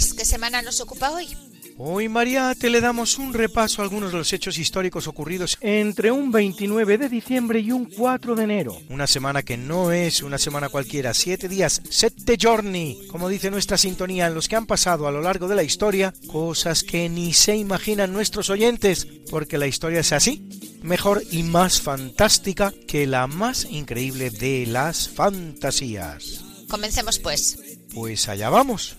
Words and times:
Luis, 0.00 0.14
¿qué 0.14 0.24
semana 0.24 0.62
nos 0.62 0.80
ocupa 0.80 1.10
hoy? 1.10 1.28
Hoy, 1.76 2.08
Mariate, 2.08 2.70
le 2.70 2.80
damos 2.80 3.18
un 3.18 3.34
repaso 3.34 3.82
a 3.82 3.84
algunos 3.84 4.12
de 4.12 4.16
los 4.16 4.32
hechos 4.32 4.56
históricos 4.56 5.06
ocurridos 5.06 5.58
entre 5.60 6.10
un 6.10 6.32
29 6.32 6.96
de 6.96 7.10
diciembre 7.10 7.60
y 7.60 7.70
un 7.70 7.84
4 7.84 8.34
de 8.34 8.44
enero. 8.44 8.78
Una 8.88 9.06
semana 9.06 9.42
que 9.42 9.58
no 9.58 9.92
es 9.92 10.22
una 10.22 10.38
semana 10.38 10.70
cualquiera, 10.70 11.12
siete 11.12 11.50
días, 11.50 11.82
sette 11.90 12.38
giorni, 12.38 13.08
como 13.10 13.28
dice 13.28 13.50
nuestra 13.50 13.76
sintonía, 13.76 14.28
en 14.28 14.34
los 14.34 14.48
que 14.48 14.56
han 14.56 14.64
pasado 14.64 15.06
a 15.06 15.12
lo 15.12 15.20
largo 15.20 15.48
de 15.48 15.56
la 15.56 15.64
historia 15.64 16.14
cosas 16.28 16.82
que 16.82 17.10
ni 17.10 17.34
se 17.34 17.56
imaginan 17.56 18.10
nuestros 18.10 18.48
oyentes, 18.48 19.06
porque 19.30 19.58
la 19.58 19.66
historia 19.66 20.00
es 20.00 20.12
así, 20.12 20.48
mejor 20.82 21.22
y 21.30 21.42
más 21.42 21.82
fantástica 21.82 22.72
que 22.88 23.06
la 23.06 23.26
más 23.26 23.66
increíble 23.66 24.30
de 24.30 24.64
las 24.66 25.10
fantasías. 25.10 26.42
Comencemos 26.70 27.18
pues. 27.18 27.58
Pues 27.92 28.30
allá 28.30 28.48
vamos. 28.48 28.96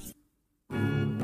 Mm-hmm. 0.72 1.21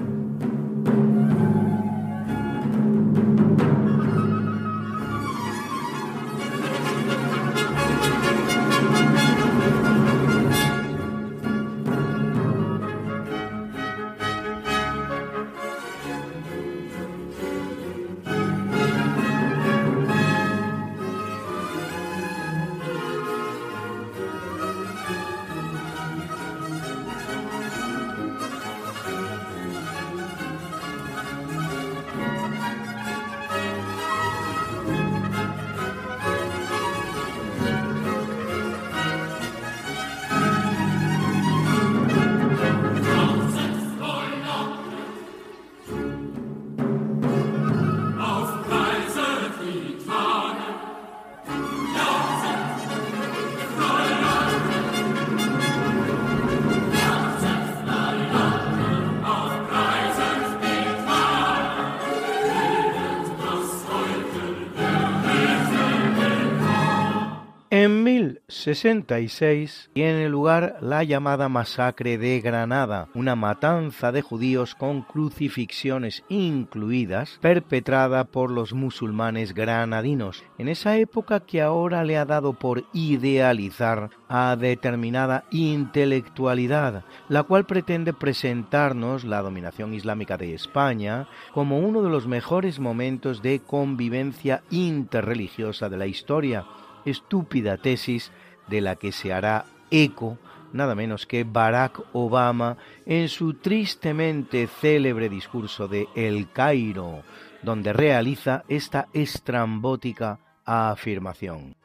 1066 68.67 69.91
tiene 69.93 70.27
lugar 70.27 70.75
la 70.81 71.01
llamada 71.05 71.47
masacre 71.47 72.17
de 72.17 72.41
Granada, 72.41 73.07
una 73.13 73.37
matanza 73.37 74.11
de 74.11 74.21
judíos 74.21 74.75
con 74.75 75.03
crucifixiones 75.03 76.25
incluidas, 76.27 77.39
perpetrada 77.41 78.25
por 78.25 78.51
los 78.51 78.73
musulmanes 78.73 79.53
granadinos, 79.53 80.43
en 80.57 80.67
esa 80.67 80.97
época 80.97 81.39
que 81.39 81.61
ahora 81.61 82.03
le 82.03 82.17
ha 82.17 82.25
dado 82.25 82.59
por 82.59 82.83
idealizar 82.91 84.09
a 84.27 84.57
determinada 84.57 85.45
intelectualidad, 85.49 87.05
la 87.29 87.43
cual 87.43 87.65
pretende 87.65 88.11
presentarnos 88.11 89.23
la 89.23 89.41
dominación 89.43 89.93
islámica 89.93 90.35
de 90.35 90.53
España 90.53 91.29
como 91.53 91.79
uno 91.79 92.01
de 92.01 92.09
los 92.09 92.27
mejores 92.27 92.81
momentos 92.81 93.41
de 93.41 93.61
convivencia 93.61 94.61
interreligiosa 94.71 95.87
de 95.87 95.95
la 95.95 96.07
historia, 96.07 96.65
estúpida 97.05 97.77
tesis 97.77 98.29
de 98.67 98.81
la 98.81 98.95
que 98.95 99.11
se 99.11 99.33
hará 99.33 99.65
eco 99.91 100.37
nada 100.73 100.95
menos 100.95 101.25
que 101.25 101.43
Barack 101.43 102.01
Obama 102.13 102.77
en 103.05 103.29
su 103.29 103.55
tristemente 103.55 104.67
célebre 104.67 105.29
discurso 105.29 105.87
de 105.87 106.07
El 106.15 106.51
Cairo, 106.51 107.23
donde 107.63 107.93
realiza 107.93 108.63
esta 108.67 109.07
estrambótica 109.13 110.39
afirmación. 110.65 111.75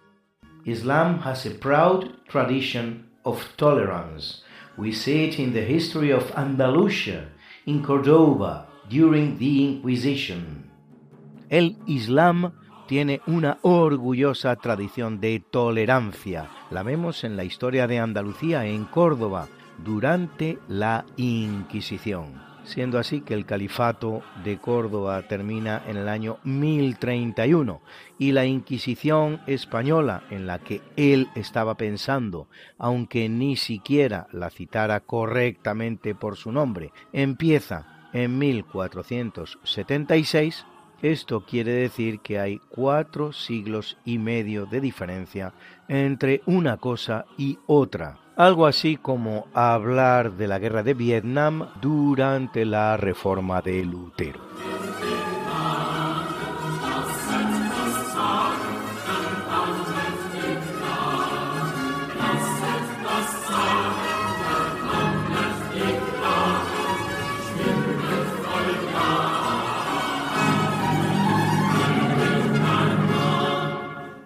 Islam 0.65 1.21
has 1.25 1.47
a 1.47 1.51
proud 1.59 2.11
tradition 2.29 3.11
of 3.25 3.45
tolerance. 3.57 4.43
We 4.77 4.93
see 4.93 5.25
it 5.25 5.39
in 5.39 5.53
the 5.53 5.65
history 5.65 6.13
of 6.13 6.33
Andalusia, 6.37 7.33
in 7.67 7.83
Córdoba, 7.83 8.69
during 8.89 9.39
the 9.39 9.65
Inquisition. 9.65 10.71
El 11.49 11.77
Islam 11.87 12.53
tiene 12.93 13.23
una 13.27 13.57
orgullosa 13.63 14.55
tradición 14.57 15.19
de 15.19 15.41
tolerancia. 15.41 16.51
La 16.71 16.83
vemos 16.83 17.25
en 17.25 17.39
la 17.39 17.45
historia 17.45 17.87
de 17.87 17.99
Andalucía, 17.99 18.67
en 18.67 18.85
Córdoba, 18.85 19.49
durante 19.83 20.59
la 20.69 21.07
Inquisición. 21.17 22.43
Siendo 22.65 22.99
así 22.99 23.23
que 23.23 23.33
el 23.33 23.47
califato 23.47 24.21
de 24.45 24.59
Córdoba 24.59 25.27
termina 25.27 25.83
en 25.87 25.97
el 25.97 26.07
año 26.07 26.37
1031 26.45 27.81
y 28.19 28.33
la 28.33 28.45
Inquisición 28.45 29.41
española, 29.47 30.25
en 30.29 30.47
la 30.47 30.59
que 30.59 30.83
él 30.97 31.31
estaba 31.35 31.79
pensando, 31.79 32.49
aunque 32.77 33.31
ni 33.31 33.57
siquiera 33.57 34.27
la 34.33 34.51
citara 34.51 35.01
correctamente 35.01 36.15
por 36.15 36.37
su 36.37 36.53
nombre, 36.53 36.93
empieza 37.15 38.11
en 38.13 38.37
1476 38.37 40.67
esto 41.03 41.45
quiere 41.45 41.73
decir 41.73 42.21
que 42.21 42.39
hay 42.39 42.61
cuatro 42.71 43.33
siglos 43.33 43.99
y 44.05 44.19
medio 44.19 44.67
de 44.67 44.81
diferencia 44.81 45.53
entre 45.89 46.43
una 46.47 46.77
cosa 46.77 47.27
y 47.37 47.59
otra. 47.67 48.19
Algo 48.37 48.67
así 48.67 48.97
como 48.97 49.47
hablar 49.53 50.33
de 50.33 50.49
la 50.49 50.59
guerra 50.59 50.83
de 50.83 50.95
Vietnam 50.95 51.69
durante 51.81 52.65
la 52.65 52.97
reforma 52.97 53.61
de 53.61 53.85
Lutero. 53.85 54.41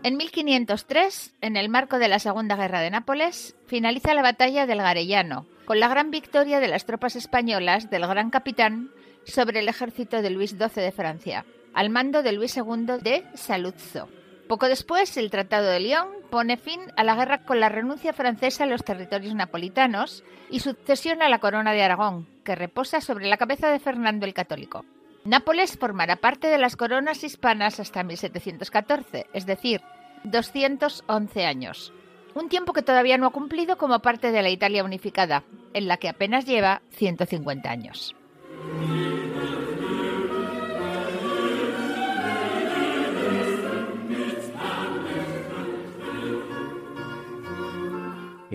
En 0.07 0.19
1503, 0.19 1.35
en 1.41 1.57
el 1.57 1.69
marco 1.69 1.99
de 1.99 2.07
la 2.07 2.21
Segunda 2.21 2.55
Guerra 2.55 2.79
de 2.79 2.93
Nápoles, 2.93 3.57
finaliza 3.67 4.15
la 4.15 4.23
batalla 4.23 4.65
del 4.65 4.79
Garellano, 4.79 5.47
con 5.65 5.81
la 5.81 5.89
gran 5.89 6.13
victoria 6.13 6.61
de 6.61 6.69
las 6.69 6.87
tropas 6.87 7.17
españolas 7.17 7.91
del 7.91 8.07
gran 8.07 8.31
capitán 8.31 8.93
sobre 9.25 9.59
el 9.59 9.69
ejército 9.69 10.23
de 10.23 10.31
Luis 10.31 10.51
XII 10.53 10.81
de 10.81 10.93
Francia, 10.93 11.45
al 11.75 11.91
mando 11.91 12.23
de 12.23 12.31
Luis 12.31 12.57
II 12.57 13.01
de 13.03 13.25
Saluzzo. 13.35 14.09
Poco 14.47 14.69
después, 14.69 15.17
el 15.17 15.29
Tratado 15.29 15.67
de 15.67 15.81
Lyon 15.81 16.07
pone 16.31 16.57
fin 16.57 16.83
a 16.97 17.03
la 17.03 17.17
guerra 17.17 17.43
con 17.43 17.59
la 17.59 17.69
renuncia 17.69 18.13
francesa 18.13 18.63
a 18.63 18.69
los 18.69 18.85
territorios 18.85 19.35
napolitanos 19.35 20.23
y 20.51 20.61
sucesión 20.61 21.21
a 21.21 21.29
la 21.29 21.41
corona 21.41 21.73
de 21.73 21.83
Aragón, 21.83 22.29
que 22.45 22.55
reposa 22.55 23.01
sobre 23.01 23.27
la 23.27 23.39
cabeza 23.39 23.73
de 23.73 23.81
Fernando 23.81 24.25
el 24.25 24.35
Católico. 24.35 24.85
Nápoles 25.27 25.77
formará 25.77 26.15
parte 26.15 26.47
de 26.47 26.57
las 26.57 26.77
coronas 26.77 27.25
hispanas 27.25 27.81
hasta 27.81 28.05
1714, 28.05 29.27
es 29.33 29.45
decir, 29.45 29.81
211 30.23 31.45
años. 31.45 31.93
Un 32.35 32.49
tiempo 32.49 32.73
que 32.73 32.83
todavía 32.83 33.19
no 33.19 33.27
ha 33.27 33.33
cumplido 33.33 33.77
como 33.77 33.99
parte 33.99 34.31
de 34.31 34.43
la 34.43 34.51
Italia 34.51 34.85
unificada, 34.85 35.43
en 35.75 35.89
la 35.89 35.97
que 35.97 36.09
apenas 36.09 36.47
lleva 36.47 36.81
150 36.93 37.69
años. 37.69 38.15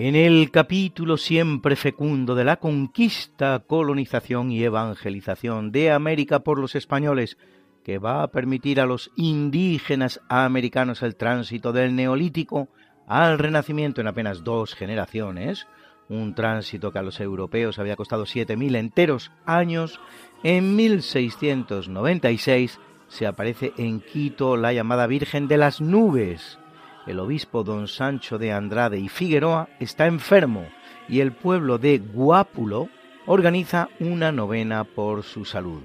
En 0.04 0.16
el 0.16 0.50
capítulo 0.50 1.16
siempre 1.16 1.76
fecundo 1.76 2.34
de 2.34 2.42
la 2.42 2.56
conquista, 2.56 3.62
colonización 3.64 4.50
y 4.50 4.64
evangelización 4.64 5.70
de 5.70 5.92
América 5.92 6.40
por 6.40 6.58
los 6.58 6.74
españoles, 6.74 7.38
que 7.84 7.98
va 7.98 8.24
a 8.24 8.32
permitir 8.32 8.80
a 8.80 8.86
los 8.86 9.12
indígenas 9.14 10.20
americanos 10.28 11.04
el 11.04 11.14
tránsito 11.14 11.72
del 11.72 11.94
neolítico 11.94 12.66
al 13.06 13.38
renacimiento 13.38 14.00
en 14.00 14.08
apenas 14.08 14.42
dos 14.42 14.74
generaciones, 14.74 15.68
un 16.08 16.34
tránsito 16.34 16.90
que 16.90 16.98
a 16.98 17.02
los 17.02 17.20
europeos 17.20 17.78
había 17.78 17.94
costado 17.94 18.24
7.000 18.24 18.74
enteros 18.74 19.30
años, 19.46 20.00
en 20.42 20.74
1696 20.74 22.80
se 23.06 23.26
aparece 23.28 23.72
en 23.76 24.00
Quito 24.00 24.56
la 24.56 24.72
llamada 24.72 25.06
Virgen 25.06 25.46
de 25.46 25.58
las 25.58 25.80
Nubes, 25.80 26.58
el 27.06 27.18
obispo 27.20 27.64
don 27.64 27.88
Sancho 27.88 28.38
de 28.38 28.52
Andrade 28.52 28.98
y 28.98 29.08
Figueroa 29.08 29.68
está 29.80 30.06
enfermo 30.06 30.66
y 31.08 31.20
el 31.20 31.32
pueblo 31.32 31.78
de 31.78 31.98
Guápulo 31.98 32.88
organiza 33.26 33.88
una 34.00 34.32
novena 34.32 34.84
por 34.84 35.22
su 35.22 35.44
salud. 35.44 35.82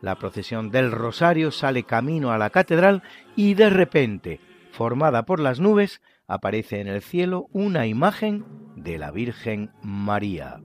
La 0.00 0.16
procesión 0.16 0.70
del 0.70 0.92
Rosario 0.92 1.50
sale 1.50 1.82
camino 1.82 2.32
a 2.32 2.38
la 2.38 2.50
catedral 2.50 3.02
y 3.36 3.54
de 3.54 3.70
repente, 3.70 4.40
formada 4.72 5.24
por 5.24 5.40
las 5.40 5.60
nubes, 5.60 6.00
aparece 6.26 6.80
en 6.80 6.88
el 6.88 7.02
cielo 7.02 7.48
una 7.52 7.86
imagen 7.86 8.44
de 8.76 8.98
la 8.98 9.10
Virgen 9.10 9.70
María. 9.82 10.60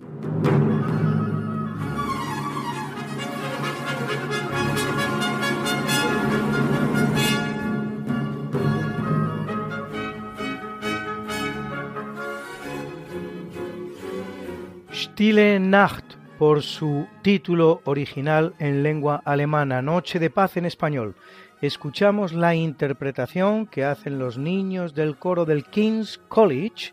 Stille 15.15 15.61
Nacht, 15.61 16.15
por 16.37 16.61
su 16.61 17.07
título 17.21 17.79
original 17.85 18.53
en 18.59 18.83
lengua 18.83 19.21
alemana, 19.23 19.81
Noche 19.81 20.19
de 20.19 20.29
Paz 20.29 20.57
en 20.57 20.65
español. 20.65 21.15
Escuchamos 21.61 22.33
la 22.33 22.53
interpretación 22.53 23.65
que 23.65 23.85
hacen 23.85 24.19
los 24.19 24.37
niños 24.37 24.93
del 24.93 25.17
coro 25.17 25.45
del 25.45 25.63
King's 25.63 26.17
College. 26.27 26.91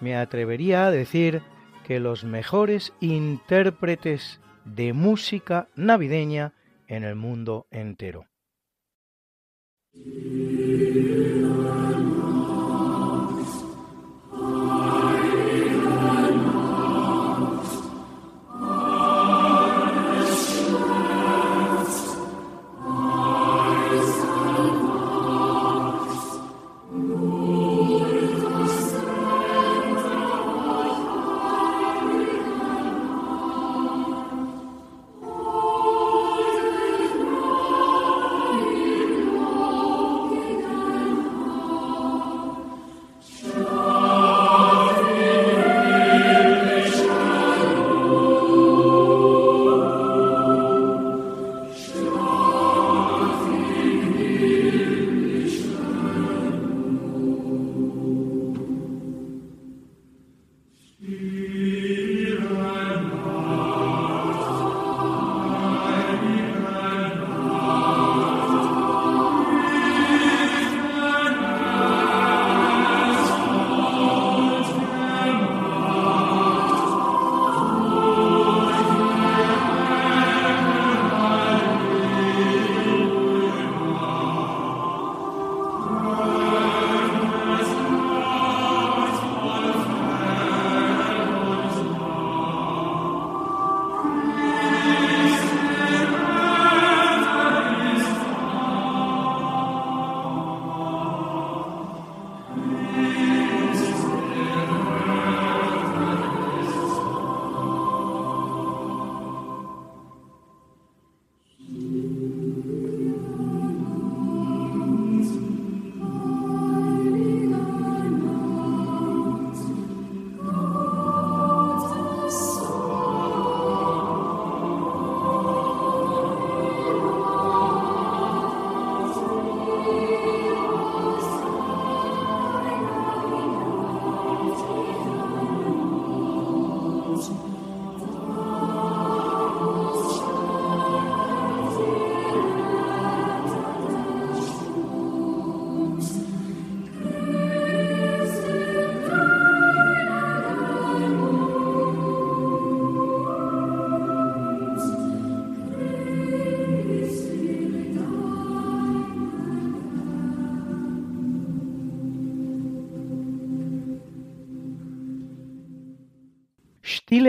Me 0.00 0.18
atrevería 0.18 0.84
a 0.84 0.90
decir 0.90 1.40
que 1.86 1.98
los 1.98 2.24
mejores 2.24 2.92
intérpretes 3.00 4.38
de 4.66 4.92
música 4.92 5.68
navideña 5.74 6.52
en 6.88 7.04
el 7.04 7.14
mundo 7.14 7.68
entero. 7.70 8.26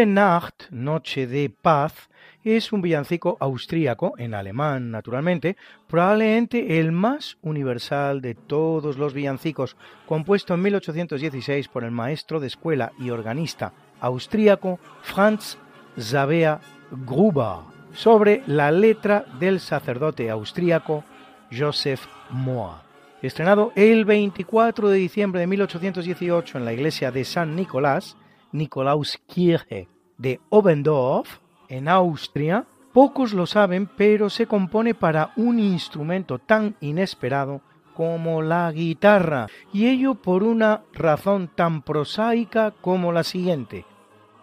Nacht, 0.06 0.70
Noche 0.72 1.28
de 1.28 1.50
Paz, 1.50 2.10
es 2.44 2.74
un 2.74 2.82
villancico 2.82 3.38
austríaco, 3.40 4.14
en 4.18 4.34
alemán 4.34 4.92
naturalmente, 4.92 5.56
probablemente 5.88 6.80
el 6.80 6.92
más 6.92 7.38
universal 7.42 8.22
de 8.22 8.36
todos 8.36 8.98
los 8.98 9.14
villancicos, 9.14 9.78
compuesto 10.06 10.54
en 10.54 10.62
1816 10.62 11.68
por 11.70 11.84
el 11.84 11.92
maestro 11.92 12.40
de 12.40 12.48
escuela 12.48 12.92
y 13.00 13.12
organista 13.12 13.74
austríaco 14.02 14.80
Franz 15.02 15.58
Xaver 15.98 16.58
Gruber, 16.92 17.66
sobre 17.94 18.44
la 18.48 18.72
letra 18.72 19.26
del 19.40 19.60
sacerdote 19.60 20.30
austríaco 20.30 21.04
Joseph 21.52 22.06
Mohr. 22.30 22.82
Estrenado 23.22 23.72
el 23.76 24.04
24 24.04 24.90
de 24.90 24.98
diciembre 24.98 25.40
de 25.40 25.48
1818 25.48 26.58
en 26.58 26.66
la 26.66 26.74
iglesia 26.74 27.10
de 27.12 27.24
San 27.24 27.56
Nicolás, 27.56 28.18
Nikolauskirche 28.52 29.93
de 30.24 30.40
Obendorf, 30.50 31.40
en 31.68 31.90
Austria, 31.90 32.66
pocos 32.94 33.34
lo 33.34 33.46
saben, 33.46 33.88
pero 33.88 34.30
se 34.30 34.48
compone 34.48 34.96
para 34.96 35.34
un 35.36 35.60
instrumento 35.60 36.40
tan 36.40 36.76
inesperado 36.80 37.60
como 37.94 38.42
la 38.42 38.72
guitarra, 38.72 39.48
y 39.74 39.88
ello 39.88 40.16
por 40.16 40.44
una 40.44 40.82
razón 40.94 41.50
tan 41.54 41.82
prosaica 41.82 42.72
como 42.72 43.12
la 43.12 43.24
siguiente, 43.24 43.86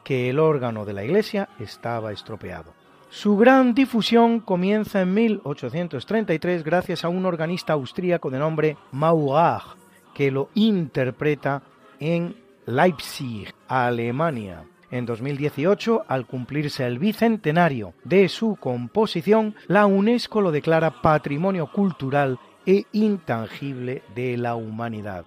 que 0.04 0.28
el 0.28 0.38
órgano 0.38 0.84
de 0.84 0.92
la 0.92 1.02
iglesia 1.02 1.48
estaba 1.58 2.12
estropeado. 2.12 2.74
Su 3.08 3.38
gran 3.38 3.74
difusión 3.74 4.40
comienza 4.40 5.00
en 5.00 5.14
1833 5.14 6.62
gracias 6.62 7.04
a 7.06 7.08
un 7.08 7.24
organista 7.24 7.72
austríaco 7.72 8.28
de 8.28 8.38
nombre 8.38 8.76
Maurach, 8.92 9.76
que 10.12 10.30
lo 10.30 10.50
interpreta 10.54 11.62
en 11.98 12.36
Leipzig, 12.66 13.54
Alemania. 13.66 14.64
En 14.90 15.06
2018, 15.06 16.04
al 16.08 16.26
cumplirse 16.26 16.84
el 16.84 16.98
bicentenario 16.98 17.94
de 18.02 18.28
su 18.28 18.56
composición, 18.56 19.54
la 19.68 19.86
UNESCO 19.86 20.40
lo 20.40 20.50
declara 20.50 21.00
Patrimonio 21.00 21.70
Cultural 21.70 22.38
e 22.66 22.84
Intangible 22.92 24.02
de 24.14 24.36
la 24.36 24.56
Humanidad. 24.56 25.24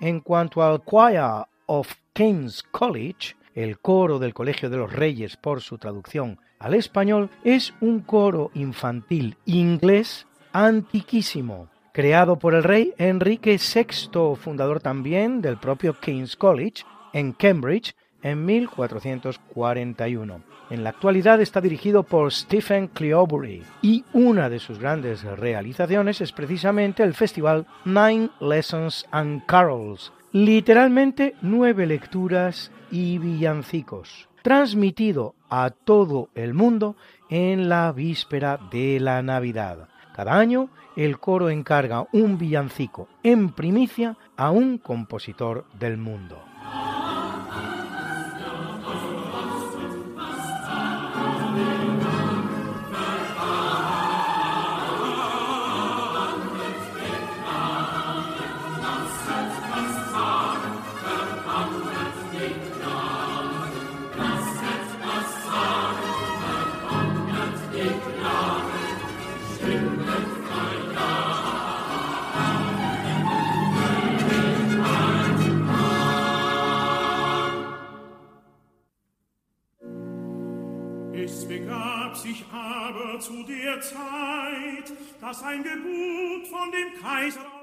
En 0.00 0.20
cuanto 0.20 0.62
al 0.62 0.82
Choir 0.84 1.46
of 1.66 1.92
King's 2.12 2.64
College, 2.64 3.36
el 3.54 3.78
coro 3.78 4.18
del 4.18 4.34
Colegio 4.34 4.68
de 4.68 4.76
los 4.76 4.92
Reyes 4.92 5.36
por 5.36 5.60
su 5.60 5.78
traducción 5.78 6.38
al 6.58 6.74
español, 6.74 7.30
es 7.44 7.74
un 7.80 8.00
coro 8.00 8.50
infantil 8.54 9.36
inglés 9.44 10.26
antiquísimo, 10.52 11.68
creado 11.92 12.38
por 12.38 12.54
el 12.54 12.64
rey 12.64 12.94
Enrique 12.98 13.58
VI, 13.58 14.36
fundador 14.36 14.80
también 14.80 15.40
del 15.40 15.56
propio 15.56 15.98
King's 16.00 16.36
College 16.36 16.84
en 17.12 17.32
Cambridge 17.32 17.94
en 18.22 18.44
1441. 18.44 20.42
En 20.70 20.84
la 20.84 20.90
actualidad 20.90 21.40
está 21.40 21.60
dirigido 21.60 22.02
por 22.02 22.32
Stephen 22.32 22.88
Cleobury 22.88 23.62
y 23.80 24.04
una 24.12 24.48
de 24.48 24.58
sus 24.58 24.78
grandes 24.78 25.22
realizaciones 25.22 26.20
es 26.20 26.32
precisamente 26.32 27.02
el 27.02 27.14
festival 27.14 27.66
Nine 27.84 28.30
Lessons 28.40 29.06
and 29.10 29.46
Carols, 29.46 30.12
literalmente 30.32 31.34
nueve 31.40 31.86
lecturas 31.86 32.70
y 32.90 33.18
villancicos, 33.18 34.28
transmitido 34.42 35.34
a 35.48 35.70
todo 35.70 36.28
el 36.34 36.54
mundo 36.54 36.96
en 37.30 37.68
la 37.68 37.92
víspera 37.92 38.58
de 38.70 39.00
la 39.00 39.22
Navidad. 39.22 39.88
Cada 40.14 40.36
año 40.38 40.68
el 40.96 41.18
coro 41.20 41.48
encarga 41.48 42.08
un 42.12 42.38
villancico 42.38 43.08
en 43.22 43.50
primicia 43.50 44.16
a 44.36 44.50
un 44.50 44.78
compositor 44.78 45.64
del 45.78 45.96
mundo. 45.96 46.42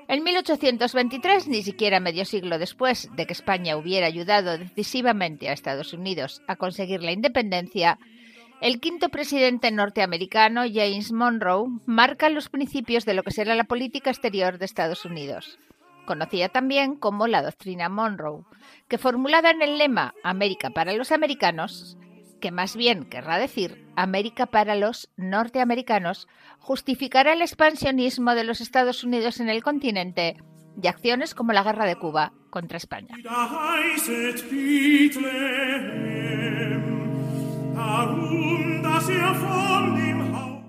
En 0.08 0.24
1823, 0.24 1.48
ni 1.48 1.64
siquiera 1.64 2.00
medio 2.00 2.26
siglo 2.26 2.60
después 2.60 3.10
de 3.16 3.26
que 3.26 3.34
España 3.34 3.76
hubiera 3.76 4.08
ayudado 4.08 4.58
decisivamente 4.58 5.50
a 5.50 5.54
Estados 5.54 5.94
Unidos 5.94 6.42
a 6.48 6.56
conseguir 6.56 7.02
la 7.02 7.12
independencia, 7.12 7.98
el 8.62 8.80
quinto 8.80 9.10
presidente 9.10 9.72
norteamericano, 9.72 10.64
James 10.72 11.12
Monroe, 11.12 11.70
marca 11.86 12.30
los 12.30 12.50
principios 12.50 13.06
de 13.06 13.14
lo 13.14 13.24
que 13.24 13.32
será 13.32 13.56
la 13.56 13.66
política 13.66 14.12
exterior 14.12 14.58
de 14.58 14.66
Estados 14.66 15.06
Unidos, 15.06 15.60
conocida 16.06 16.50
también 16.50 16.96
como 16.96 17.28
la 17.28 17.42
doctrina 17.42 17.90
Monroe, 17.90 18.44
que 18.88 18.98
formulada 18.98 19.52
en 19.52 19.62
el 19.62 19.78
lema 19.78 20.14
América 20.24 20.70
para 20.70 20.94
los 20.94 21.12
americanos, 21.12 21.98
que 22.46 22.52
más 22.52 22.76
bien 22.76 23.06
querrá 23.06 23.40
decir 23.40 23.88
América 23.96 24.46
para 24.46 24.76
los 24.76 25.10
norteamericanos, 25.18 26.28
justificará 26.60 27.34
el 27.34 27.42
expansionismo 27.42 28.36
de 28.36 28.44
los 28.44 28.62
Estados 28.62 29.04
Unidos 29.04 29.40
en 29.40 29.50
el 29.50 29.64
continente 29.64 30.38
y 30.80 30.88
acciones 30.88 31.34
como 31.34 31.54
la 31.54 31.64
guerra 31.64 31.88
de 31.88 31.96
Cuba 31.96 32.34
contra 32.52 32.78
España. 32.78 33.16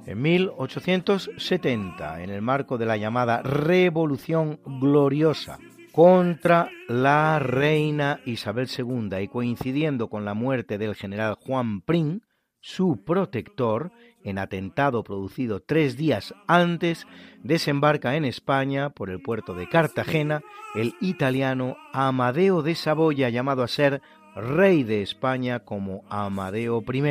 En 0.06 0.22
1870, 0.22 2.22
en 2.22 2.30
el 2.30 2.40
marco 2.40 2.78
de 2.78 2.86
la 2.86 2.96
llamada 2.96 3.42
Revolución 3.42 4.60
Gloriosa, 4.64 5.58
contra 5.96 6.68
la 6.88 7.38
reina 7.38 8.20
Isabel 8.26 8.68
II 8.68 9.16
y 9.18 9.28
coincidiendo 9.28 10.10
con 10.10 10.26
la 10.26 10.34
muerte 10.34 10.76
del 10.76 10.94
general 10.94 11.38
Juan 11.40 11.80
Prim, 11.80 12.20
su 12.60 13.02
protector, 13.02 13.92
en 14.22 14.36
atentado 14.36 15.02
producido 15.02 15.60
tres 15.60 15.96
días 15.96 16.34
antes, 16.48 17.06
desembarca 17.42 18.14
en 18.14 18.26
España 18.26 18.90
por 18.90 19.08
el 19.08 19.22
puerto 19.22 19.54
de 19.54 19.70
Cartagena 19.70 20.42
el 20.74 20.92
italiano 21.00 21.78
Amadeo 21.94 22.60
de 22.60 22.74
Saboya, 22.74 23.30
llamado 23.30 23.62
a 23.62 23.68
ser 23.68 24.02
rey 24.34 24.82
de 24.82 25.00
España 25.00 25.60
como 25.60 26.04
Amadeo 26.10 26.84
I, 26.92 27.02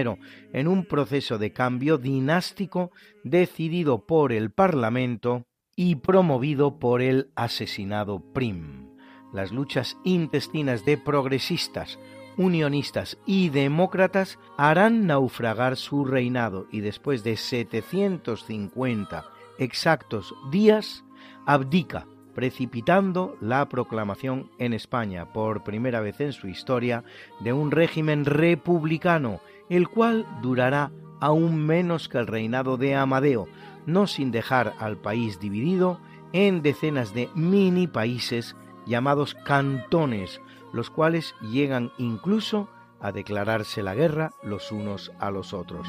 en 0.54 0.68
un 0.68 0.86
proceso 0.86 1.39
de 1.39 1.51
cambio 1.51 1.98
dinástico 1.98 2.92
decidido 3.24 4.06
por 4.06 4.32
el 4.32 4.51
Parlamento 4.51 5.48
y 5.75 5.96
promovido 5.96 6.79
por 6.79 7.01
el 7.01 7.32
asesinado 7.36 8.20
Prim. 8.20 8.89
Las 9.34 9.51
luchas 9.51 9.98
intestinas 10.03 10.86
de 10.86 10.98
progresistas, 10.98 12.00
unionistas 12.38 13.17
y 13.25 13.50
demócratas 13.50 14.39
harán 14.58 15.08
naufragar 15.08 15.75
su 15.75 16.05
reinado 16.05 16.67
y 16.72 16.79
después 16.82 17.24
de 17.24 17.36
750 17.36 19.25
exactos 19.58 20.34
días 20.51 21.03
abdica, 21.46 22.08
precipitando 22.34 23.38
la 23.39 23.67
proclamación 23.70 24.50
en 24.60 24.74
España 24.74 25.32
por 25.32 25.63
primera 25.63 26.01
vez 26.01 26.20
en 26.20 26.34
su 26.34 26.48
historia 26.48 27.03
de 27.39 27.53
un 27.53 27.72
régimen 27.72 28.25
republicano, 28.25 29.39
el 29.70 29.88
cual 29.88 30.25
durará 30.41 30.91
aún 31.22 31.65
menos 31.65 32.10
que 32.10 32.17
el 32.17 32.27
reinado 32.27 32.77
de 32.77 32.96
Amadeo, 32.96 33.48
no 33.86 34.08
sin 34.08 34.32
dejar 34.32 34.74
al 34.80 34.98
país 34.98 35.39
dividido 35.39 36.00
en 36.34 36.62
decenas 36.62 37.13
de 37.13 37.30
mini 37.36 37.88
países 37.88 38.56
llamados 38.86 39.36
cantones, 39.46 40.42
los 40.74 40.89
cuales 40.89 41.36
llegan 41.42 41.92
incluso 41.98 42.70
a 43.00 43.12
declararse 43.12 43.84
la 43.84 43.96
guerra 43.96 44.32
los 44.44 44.72
unos 44.72 45.12
a 45.20 45.32
los 45.32 45.54
otros. 45.54 45.88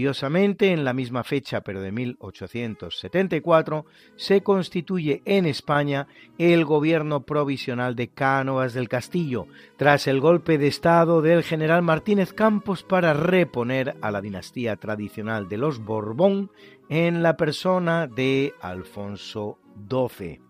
Curiosamente, 0.00 0.72
en 0.72 0.82
la 0.82 0.94
misma 0.94 1.24
fecha, 1.24 1.60
pero 1.60 1.82
de 1.82 1.92
1874, 1.92 3.84
se 4.16 4.42
constituye 4.42 5.20
en 5.26 5.44
España 5.44 6.06
el 6.38 6.64
gobierno 6.64 7.26
provisional 7.26 7.94
de 7.96 8.08
Cánovas 8.08 8.72
del 8.72 8.88
Castillo, 8.88 9.46
tras 9.76 10.06
el 10.06 10.20
golpe 10.20 10.56
de 10.56 10.68
Estado 10.68 11.20
del 11.20 11.42
general 11.42 11.82
Martínez 11.82 12.32
Campos 12.32 12.82
para 12.82 13.12
reponer 13.12 13.94
a 14.00 14.10
la 14.10 14.22
dinastía 14.22 14.76
tradicional 14.76 15.50
de 15.50 15.58
los 15.58 15.84
Borbón 15.84 16.50
en 16.88 17.22
la 17.22 17.36
persona 17.36 18.06
de 18.06 18.54
Alfonso 18.62 19.58
XII. 19.86 20.40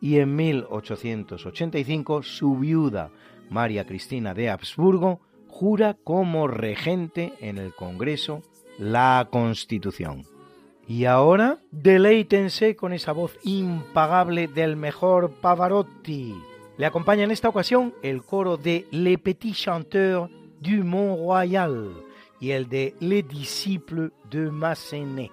Y 0.00 0.18
en 0.18 0.34
1885 0.34 2.22
su 2.22 2.56
viuda, 2.56 3.10
María 3.50 3.84
Cristina 3.84 4.32
de 4.32 4.48
Habsburgo, 4.48 5.20
jura 5.46 5.94
como 6.02 6.48
regente 6.48 7.34
en 7.40 7.58
el 7.58 7.74
Congreso 7.74 8.40
la 8.78 9.28
Constitución. 9.30 10.24
Y 10.86 11.06
ahora, 11.06 11.58
deleítense 11.70 12.76
con 12.76 12.92
esa 12.92 13.12
voz 13.12 13.38
impagable 13.42 14.48
del 14.48 14.76
mejor 14.76 15.30
Pavarotti. 15.40 16.34
Le 16.76 16.86
acompaña 16.86 17.24
en 17.24 17.30
esta 17.30 17.48
ocasión 17.48 17.94
el 18.02 18.22
coro 18.22 18.56
de 18.56 18.86
Les 18.90 19.18
Petits 19.18 19.56
Chanteurs 19.56 20.30
du 20.60 20.84
Mont 20.84 21.18
Royal 21.18 21.90
y 22.40 22.50
el 22.50 22.68
de 22.68 22.94
Les 23.00 23.26
Disciples 23.26 24.10
de 24.30 24.50
Massenet. 24.50 25.30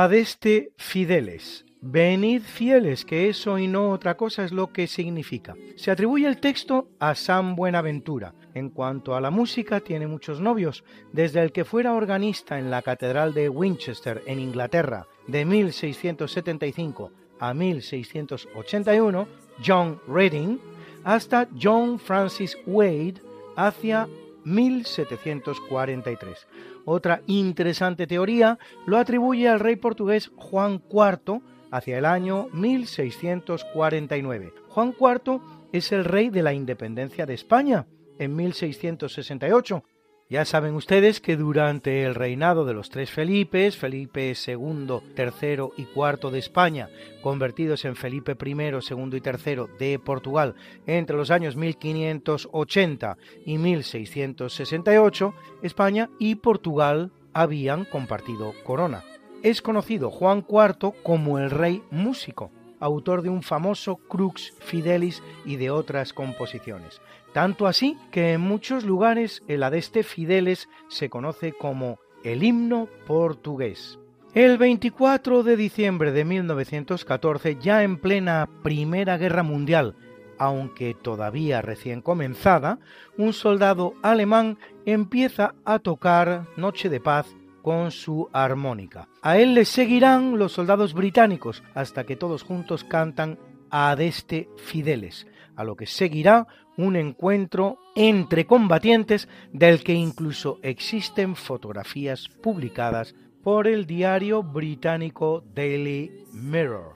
Adeste 0.00 0.70
fideles. 0.76 1.66
Venid 1.80 2.42
fieles, 2.42 3.04
que 3.04 3.28
eso 3.28 3.58
y 3.58 3.66
no 3.66 3.90
otra 3.90 4.16
cosa 4.16 4.44
es 4.44 4.52
lo 4.52 4.72
que 4.72 4.86
significa. 4.86 5.56
Se 5.74 5.90
atribuye 5.90 6.28
el 6.28 6.38
texto 6.38 6.90
a 7.00 7.16
San 7.16 7.56
Buenaventura. 7.56 8.32
En 8.54 8.70
cuanto 8.70 9.16
a 9.16 9.20
la 9.20 9.32
música, 9.32 9.80
tiene 9.80 10.06
muchos 10.06 10.40
novios, 10.40 10.84
desde 11.12 11.42
el 11.42 11.50
que 11.50 11.64
fuera 11.64 11.94
organista 11.94 12.60
en 12.60 12.70
la 12.70 12.82
Catedral 12.82 13.34
de 13.34 13.48
Winchester, 13.48 14.22
en 14.26 14.38
Inglaterra, 14.38 15.08
de 15.26 15.44
1675 15.44 17.10
a 17.40 17.52
1681, 17.52 19.26
John 19.66 20.00
Redding, 20.06 20.60
hasta 21.02 21.48
John 21.60 21.98
Francis 21.98 22.56
Wade 22.66 23.20
hacia 23.56 24.06
1743. 24.44 26.46
Otra 26.84 27.22
interesante 27.26 28.06
teoría 28.06 28.58
lo 28.86 28.98
atribuye 28.98 29.48
al 29.48 29.60
rey 29.60 29.76
portugués 29.76 30.30
Juan 30.36 30.82
IV 30.90 31.40
hacia 31.70 31.98
el 31.98 32.04
año 32.04 32.48
1649. 32.52 34.52
Juan 34.68 34.94
IV 34.98 35.40
es 35.72 35.92
el 35.92 36.04
rey 36.04 36.30
de 36.30 36.42
la 36.42 36.52
independencia 36.52 37.26
de 37.26 37.34
España 37.34 37.86
en 38.18 38.34
1668 38.34 39.84
ya 40.30 40.44
saben 40.44 40.74
ustedes 40.74 41.20
que 41.20 41.36
durante 41.36 42.04
el 42.04 42.14
reinado 42.14 42.66
de 42.66 42.74
los 42.74 42.90
tres 42.90 43.10
Felipes, 43.10 43.78
Felipe 43.78 44.34
II, 44.46 45.00
III 45.16 45.68
y 45.78 45.88
IV 45.94 46.30
de 46.30 46.38
España, 46.38 46.90
convertidos 47.22 47.86
en 47.86 47.96
Felipe 47.96 48.36
I, 48.44 48.50
II 48.50 49.10
y 49.12 49.22
III 49.22 49.66
de 49.78 49.98
Portugal 49.98 50.54
entre 50.86 51.16
los 51.16 51.30
años 51.30 51.56
1580 51.56 53.16
y 53.46 53.56
1668, 53.56 55.34
España 55.62 56.10
y 56.18 56.34
Portugal 56.34 57.10
habían 57.32 57.86
compartido 57.86 58.52
corona. 58.64 59.04
Es 59.42 59.62
conocido 59.62 60.10
Juan 60.10 60.44
IV 60.46 60.92
como 61.02 61.38
el 61.38 61.50
rey 61.50 61.82
músico, 61.90 62.50
autor 62.80 63.22
de 63.22 63.30
un 63.30 63.42
famoso 63.42 63.96
Crux 63.96 64.52
Fidelis 64.58 65.22
y 65.46 65.56
de 65.56 65.70
otras 65.70 66.12
composiciones. 66.12 67.00
Tanto 67.32 67.66
así 67.66 67.96
que 68.10 68.32
en 68.32 68.40
muchos 68.40 68.84
lugares 68.84 69.42
el 69.48 69.62
Adeste 69.62 70.02
Fideles 70.02 70.68
se 70.88 71.10
conoce 71.10 71.52
como 71.52 71.98
el 72.24 72.42
himno 72.42 72.88
portugués. 73.06 73.98
El 74.34 74.58
24 74.58 75.42
de 75.42 75.56
diciembre 75.56 76.12
de 76.12 76.24
1914, 76.24 77.56
ya 77.60 77.82
en 77.82 77.98
plena 77.98 78.48
Primera 78.62 79.16
Guerra 79.16 79.42
Mundial, 79.42 79.94
aunque 80.38 80.94
todavía 80.94 81.62
recién 81.62 82.02
comenzada, 82.02 82.78
un 83.16 83.32
soldado 83.32 83.94
alemán 84.02 84.58
empieza 84.86 85.54
a 85.64 85.78
tocar 85.78 86.46
Noche 86.56 86.88
de 86.88 87.00
Paz 87.00 87.34
con 87.62 87.90
su 87.90 88.28
armónica. 88.32 89.08
A 89.22 89.38
él 89.38 89.54
le 89.54 89.64
seguirán 89.64 90.38
los 90.38 90.52
soldados 90.52 90.94
británicos 90.94 91.62
hasta 91.74 92.04
que 92.04 92.16
todos 92.16 92.42
juntos 92.42 92.84
cantan 92.84 93.38
Adeste 93.70 94.48
Fideles, 94.56 95.26
a 95.56 95.64
lo 95.64 95.76
que 95.76 95.86
seguirá 95.86 96.46
un 96.78 96.96
encuentro 96.96 97.78
entre 97.94 98.46
combatientes 98.46 99.28
del 99.52 99.82
que 99.82 99.92
incluso 99.92 100.58
existen 100.62 101.36
fotografías 101.36 102.28
publicadas 102.28 103.14
por 103.42 103.66
el 103.66 103.86
diario 103.86 104.42
británico 104.42 105.44
Daily 105.54 106.24
Mirror. 106.32 106.94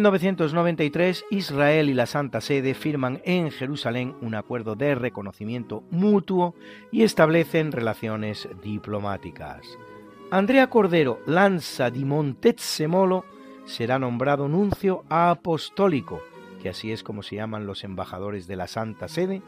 1993, 0.00 1.26
Israel 1.30 1.90
y 1.90 1.94
la 1.94 2.06
Santa 2.06 2.40
Sede 2.40 2.72
firman 2.72 3.20
en 3.24 3.50
Jerusalén 3.50 4.14
un 4.22 4.34
acuerdo 4.34 4.74
de 4.74 4.94
reconocimiento 4.94 5.84
mutuo 5.90 6.54
y 6.90 7.02
establecen 7.02 7.70
relaciones 7.70 8.48
diplomáticas. 8.62 9.60
Andrea 10.30 10.68
Cordero 10.68 11.20
Lanza 11.26 11.90
di 11.90 12.06
Montezemolo 12.06 13.26
será 13.66 13.98
nombrado 13.98 14.48
nuncio 14.48 15.04
apostólico, 15.10 16.22
que 16.62 16.70
así 16.70 16.92
es 16.92 17.02
como 17.02 17.22
se 17.22 17.36
llaman 17.36 17.66
los 17.66 17.84
embajadores 17.84 18.46
de 18.46 18.56
la 18.56 18.68
Santa 18.68 19.06
Sede, 19.06 19.42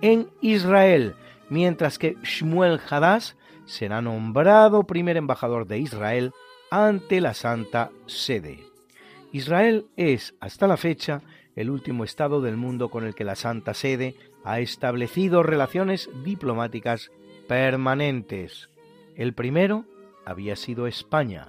en 0.00 0.30
Israel, 0.40 1.14
mientras 1.50 1.98
que 1.98 2.16
Shmuel 2.22 2.80
Hadass 2.88 3.36
será 3.66 4.00
nombrado 4.00 4.84
primer 4.84 5.18
embajador 5.18 5.66
de 5.66 5.78
Israel 5.78 6.32
ante 6.70 7.20
la 7.20 7.34
Santa 7.34 7.90
Sede. 8.06 8.69
Israel 9.32 9.86
es, 9.96 10.34
hasta 10.40 10.66
la 10.66 10.76
fecha, 10.76 11.22
el 11.56 11.70
último 11.70 12.04
Estado 12.04 12.40
del 12.40 12.56
mundo 12.56 12.88
con 12.90 13.04
el 13.04 13.14
que 13.14 13.24
la 13.24 13.36
Santa 13.36 13.74
Sede 13.74 14.14
ha 14.44 14.60
establecido 14.60 15.42
relaciones 15.42 16.08
diplomáticas 16.24 17.10
permanentes. 17.46 18.70
El 19.16 19.34
primero 19.34 19.84
había 20.24 20.56
sido 20.56 20.86
España, 20.86 21.48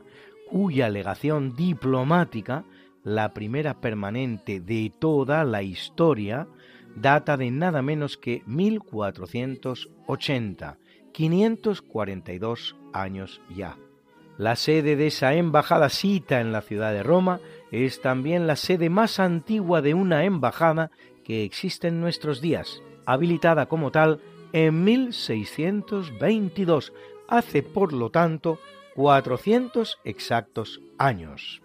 cuya 0.49 0.89
legación 0.89 1.55
diplomática, 1.55 2.65
la 3.03 3.33
primera 3.33 3.79
permanente 3.81 4.59
de 4.59 4.91
toda 4.99 5.43
la 5.43 5.63
historia, 5.63 6.47
data 6.95 7.35
de 7.37 7.49
nada 7.51 7.81
menos 7.81 8.17
que 8.17 8.43
1480, 8.45 10.77
542 11.13 12.75
años 12.93 13.41
ya. 13.49 13.77
La 14.37 14.55
sede 14.55 14.95
de 14.95 15.07
esa 15.07 15.33
embajada 15.35 15.89
cita 15.89 16.39
en 16.41 16.51
la 16.51 16.61
ciudad 16.61 16.91
de 16.91 17.03
Roma 17.03 17.39
es 17.71 18.01
también 18.01 18.47
la 18.47 18.55
sede 18.55 18.89
más 18.89 19.19
antigua 19.19 19.81
de 19.81 19.93
una 19.93 20.25
embajada 20.25 20.89
que 21.23 21.43
existe 21.43 21.87
en 21.87 22.01
nuestros 22.01 22.41
días, 22.41 22.81
habilitada 23.05 23.67
como 23.67 23.91
tal 23.91 24.19
en 24.53 24.83
1622, 24.83 26.93
hace 27.27 27.61
por 27.63 27.93
lo 27.93 28.09
tanto 28.09 28.59
400 28.95 29.99
exactos 30.03 30.81
años. 30.97 31.61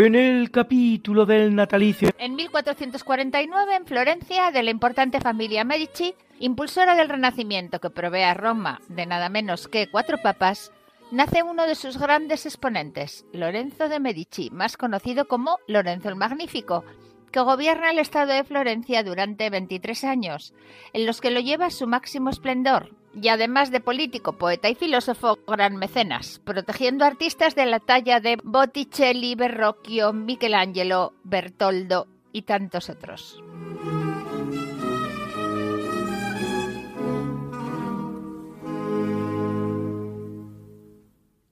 En 0.00 0.14
el 0.14 0.52
capítulo 0.52 1.26
del 1.26 1.56
natalicio. 1.56 2.10
En 2.18 2.36
1449, 2.36 3.74
en 3.74 3.84
Florencia, 3.84 4.52
de 4.52 4.62
la 4.62 4.70
importante 4.70 5.20
familia 5.20 5.64
Medici, 5.64 6.14
impulsora 6.38 6.94
del 6.94 7.08
Renacimiento 7.08 7.80
que 7.80 7.90
provee 7.90 8.22
a 8.22 8.32
Roma 8.32 8.80
de 8.88 9.06
nada 9.06 9.28
menos 9.28 9.66
que 9.66 9.90
cuatro 9.90 10.18
papas, 10.22 10.70
nace 11.10 11.42
uno 11.42 11.66
de 11.66 11.74
sus 11.74 11.98
grandes 11.98 12.46
exponentes, 12.46 13.24
Lorenzo 13.32 13.88
de 13.88 13.98
Medici, 13.98 14.50
más 14.50 14.76
conocido 14.76 15.24
como 15.26 15.58
Lorenzo 15.66 16.10
el 16.10 16.14
Magnífico, 16.14 16.84
que 17.32 17.40
gobierna 17.40 17.90
el 17.90 17.98
estado 17.98 18.32
de 18.32 18.44
Florencia 18.44 19.02
durante 19.02 19.50
23 19.50 20.04
años, 20.04 20.54
en 20.92 21.06
los 21.06 21.20
que 21.20 21.32
lo 21.32 21.40
lleva 21.40 21.66
a 21.66 21.70
su 21.70 21.88
máximo 21.88 22.30
esplendor, 22.30 22.94
y 23.20 23.28
además 23.28 23.70
de 23.70 23.80
político, 23.80 24.32
poeta 24.32 24.68
y 24.68 24.74
filósofo, 24.74 25.38
gran 25.46 25.76
mecenas, 25.76 26.40
protegiendo 26.44 27.04
artistas 27.04 27.54
de 27.54 27.66
la 27.66 27.80
talla 27.80 28.20
de 28.20 28.38
Botticelli, 28.42 29.34
Verrocchio, 29.34 30.12
Michelangelo, 30.12 31.14
Bertoldo 31.24 32.06
y 32.32 32.42
tantos 32.42 32.90
otros. 32.90 33.42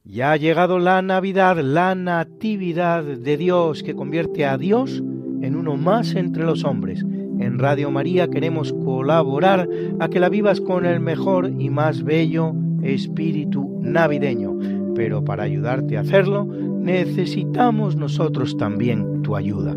Ya 0.05 0.33
ha 0.33 0.37
llegado 0.37 0.79
la 0.79 1.03
Navidad, 1.03 1.59
la 1.59 1.95
Natividad 1.95 3.03
de 3.03 3.37
Dios 3.37 3.83
que 3.83 3.95
convierte 3.95 4.47
a 4.47 4.57
Dios 4.57 5.03
en 5.43 5.57
uno 5.57 5.77
más 5.77 6.15
entre 6.15 6.45
los 6.45 6.65
hombres 6.65 7.05
Radio 7.59 7.91
María 7.91 8.29
queremos 8.29 8.73
colaborar 8.73 9.69
a 10.01 10.09
que 10.09 10.21
la 10.21 10.29
vivas 10.29 10.61
con 10.61 10.85
el 10.85 11.01
mejor 11.01 11.51
y 11.59 11.71
más 11.71 12.03
bello 12.03 12.55
espíritu 12.83 13.79
navideño. 13.83 14.57
Pero 14.95 15.25
para 15.25 15.45
ayudarte 15.45 15.97
a 15.97 16.01
hacerlo, 16.01 16.45
necesitamos 16.45 17.97
nosotros 17.97 18.57
también 18.57 19.23
tu 19.23 19.37
ayuda. 19.37 19.77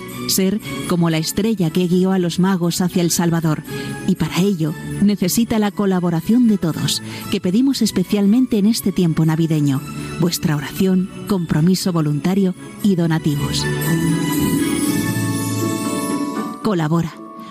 ser 0.27 0.59
como 0.87 1.09
la 1.09 1.17
estrella 1.17 1.69
que 1.69 1.87
guió 1.87 2.11
a 2.11 2.19
los 2.19 2.39
magos 2.39 2.81
hacia 2.81 3.01
el 3.01 3.11
Salvador. 3.11 3.63
Y 4.07 4.15
para 4.15 4.39
ello 4.39 4.73
necesita 5.01 5.59
la 5.59 5.71
colaboración 5.71 6.47
de 6.47 6.57
todos, 6.57 7.01
que 7.31 7.41
pedimos 7.41 7.81
especialmente 7.81 8.57
en 8.57 8.65
este 8.65 8.91
tiempo 8.91 9.25
navideño, 9.25 9.81
vuestra 10.19 10.55
oración, 10.55 11.09
compromiso 11.27 11.91
voluntario 11.91 12.55
y 12.83 12.95
donativos. 12.95 13.65
Colabora 16.63 17.13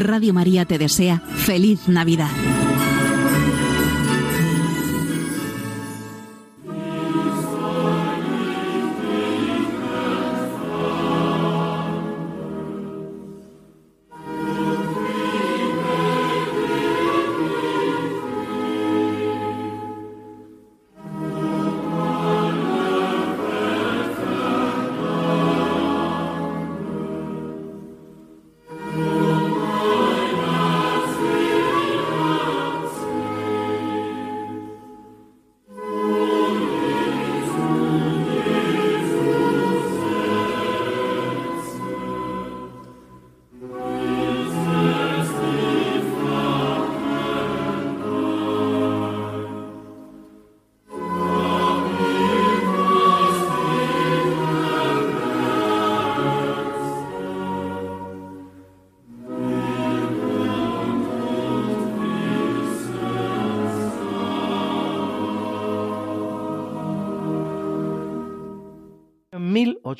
Radio 0.00 0.32
María 0.34 0.64
te 0.64 0.78
desea 0.78 1.20
feliz 1.20 1.88
Navidad. 1.88 2.30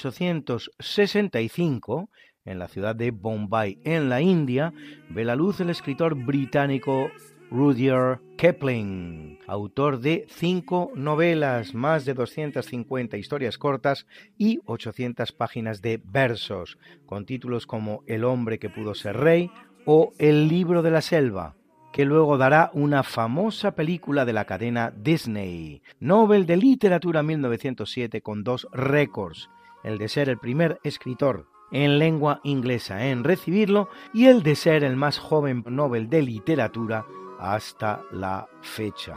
1865, 0.04 2.11
en 2.44 2.59
la 2.59 2.68
ciudad 2.68 2.94
de 2.94 3.11
Bombay, 3.11 3.78
en 3.85 4.09
la 4.09 4.20
India, 4.20 4.72
ve 5.09 5.24
la 5.24 5.35
luz 5.35 5.61
el 5.61 5.70
escritor 5.70 6.14
británico 6.14 7.11
Rudyard 7.50 8.20
Kipling, 8.37 9.38
autor 9.46 10.00
de 10.00 10.26
cinco 10.28 10.90
novelas, 10.94 11.74
más 11.74 12.04
de 12.04 12.14
250 12.14 13.16
historias 13.16 13.56
cortas 13.56 14.06
y 14.37 14.61
800 14.66 15.32
páginas 15.32 15.80
de 15.80 16.00
versos, 16.04 16.76
con 17.06 17.24
títulos 17.24 17.66
como 17.66 18.02
El 18.06 18.24
hombre 18.24 18.59
que 18.59 18.68
pudo 18.68 18.94
ser 18.94 19.16
rey 19.16 19.50
o 19.85 20.12
El 20.18 20.48
libro 20.48 20.82
de 20.82 20.90
la 20.90 21.00
selva, 21.00 21.56
que 21.92 22.04
luego 22.04 22.37
dará 22.37 22.70
una 22.74 23.02
famosa 23.02 23.74
película 23.74 24.26
de 24.26 24.35
la 24.35 24.44
cadena 24.44 24.92
Disney, 24.94 25.82
Nobel 25.98 26.44
de 26.44 26.59
Literatura 26.59 27.22
1907 27.22 28.20
con 28.20 28.44
dos 28.44 28.68
récords, 28.72 29.48
el 29.87 29.99
de 29.99 30.09
ser 30.09 30.29
el 30.29 30.37
primer 30.37 30.81
escritor 30.83 31.46
en 31.70 31.99
lengua 31.99 32.40
inglesa 32.42 33.07
en 33.07 33.25
recibirlo 33.25 33.88
y 34.12 34.27
el 34.27 34.42
de 34.42 34.57
ser 34.57 34.85
el 34.85 34.96
más 34.96 35.18
joven 35.18 35.64
Nobel 35.66 36.11
de 36.11 36.22
Literatura 36.22 37.07
hasta 37.38 38.03
la 38.12 38.49
fecha. 38.61 39.16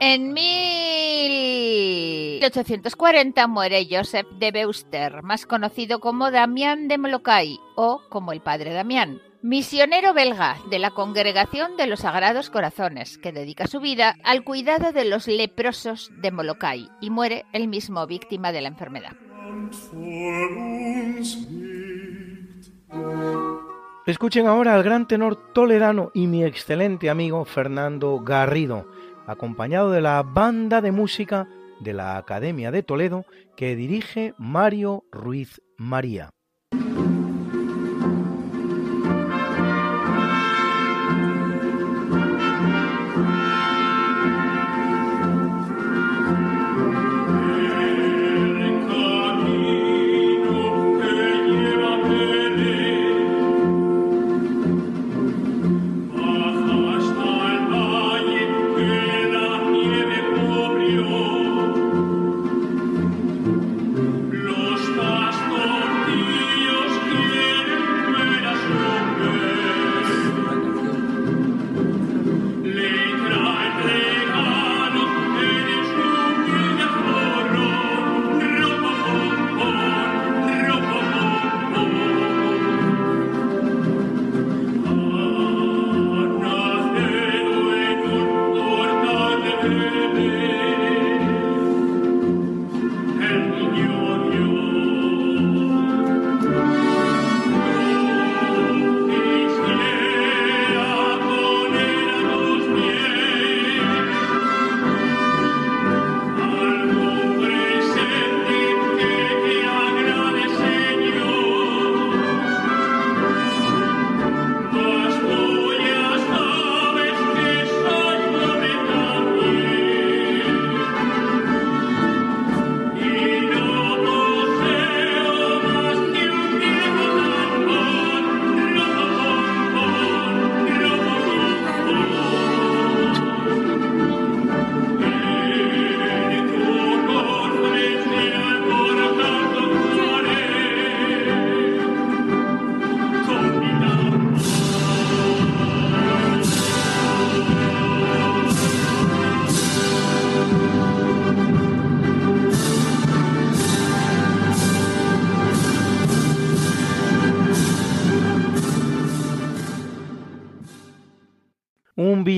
En 0.00 0.32
1840 2.44 3.46
muere 3.46 3.88
Joseph 3.90 4.26
de 4.38 4.50
Beuster, 4.50 5.22
más 5.22 5.46
conocido 5.46 5.98
como 5.98 6.30
Damián 6.30 6.88
de 6.88 6.98
Molokai 6.98 7.58
o 7.74 8.02
como 8.10 8.32
el 8.32 8.42
padre 8.42 8.74
Damián. 8.74 9.22
Misionero 9.40 10.12
belga 10.12 10.58
de 10.68 10.78
la 10.78 10.90
Congregación 10.90 11.78
de 11.78 11.86
los 11.86 12.00
Sagrados 12.00 12.50
Corazones, 12.50 13.16
que 13.16 13.32
dedica 13.32 13.66
su 13.66 13.80
vida 13.80 14.16
al 14.24 14.44
cuidado 14.44 14.92
de 14.92 15.06
los 15.06 15.26
leprosos 15.26 16.10
de 16.20 16.32
Molokai 16.32 16.90
y 17.00 17.08
muere 17.08 17.46
él 17.54 17.66
mismo 17.66 18.06
víctima 18.06 18.52
de 18.52 18.60
la 18.60 18.68
enfermedad. 18.68 19.12
Escuchen 24.04 24.46
ahora 24.46 24.74
al 24.74 24.82
gran 24.82 25.08
tenor 25.08 25.36
toledano 25.54 26.10
y 26.12 26.26
mi 26.26 26.44
excelente 26.44 27.08
amigo 27.08 27.46
Fernando 27.46 28.18
Garrido, 28.20 28.86
acompañado 29.26 29.90
de 29.90 30.02
la 30.02 30.22
banda 30.22 30.82
de 30.82 30.92
música 30.92 31.48
de 31.84 31.92
la 31.92 32.16
Academia 32.16 32.72
de 32.72 32.82
Toledo 32.82 33.24
que 33.56 33.76
dirige 33.76 34.34
Mario 34.38 35.04
Ruiz 35.12 35.62
María. 35.76 36.33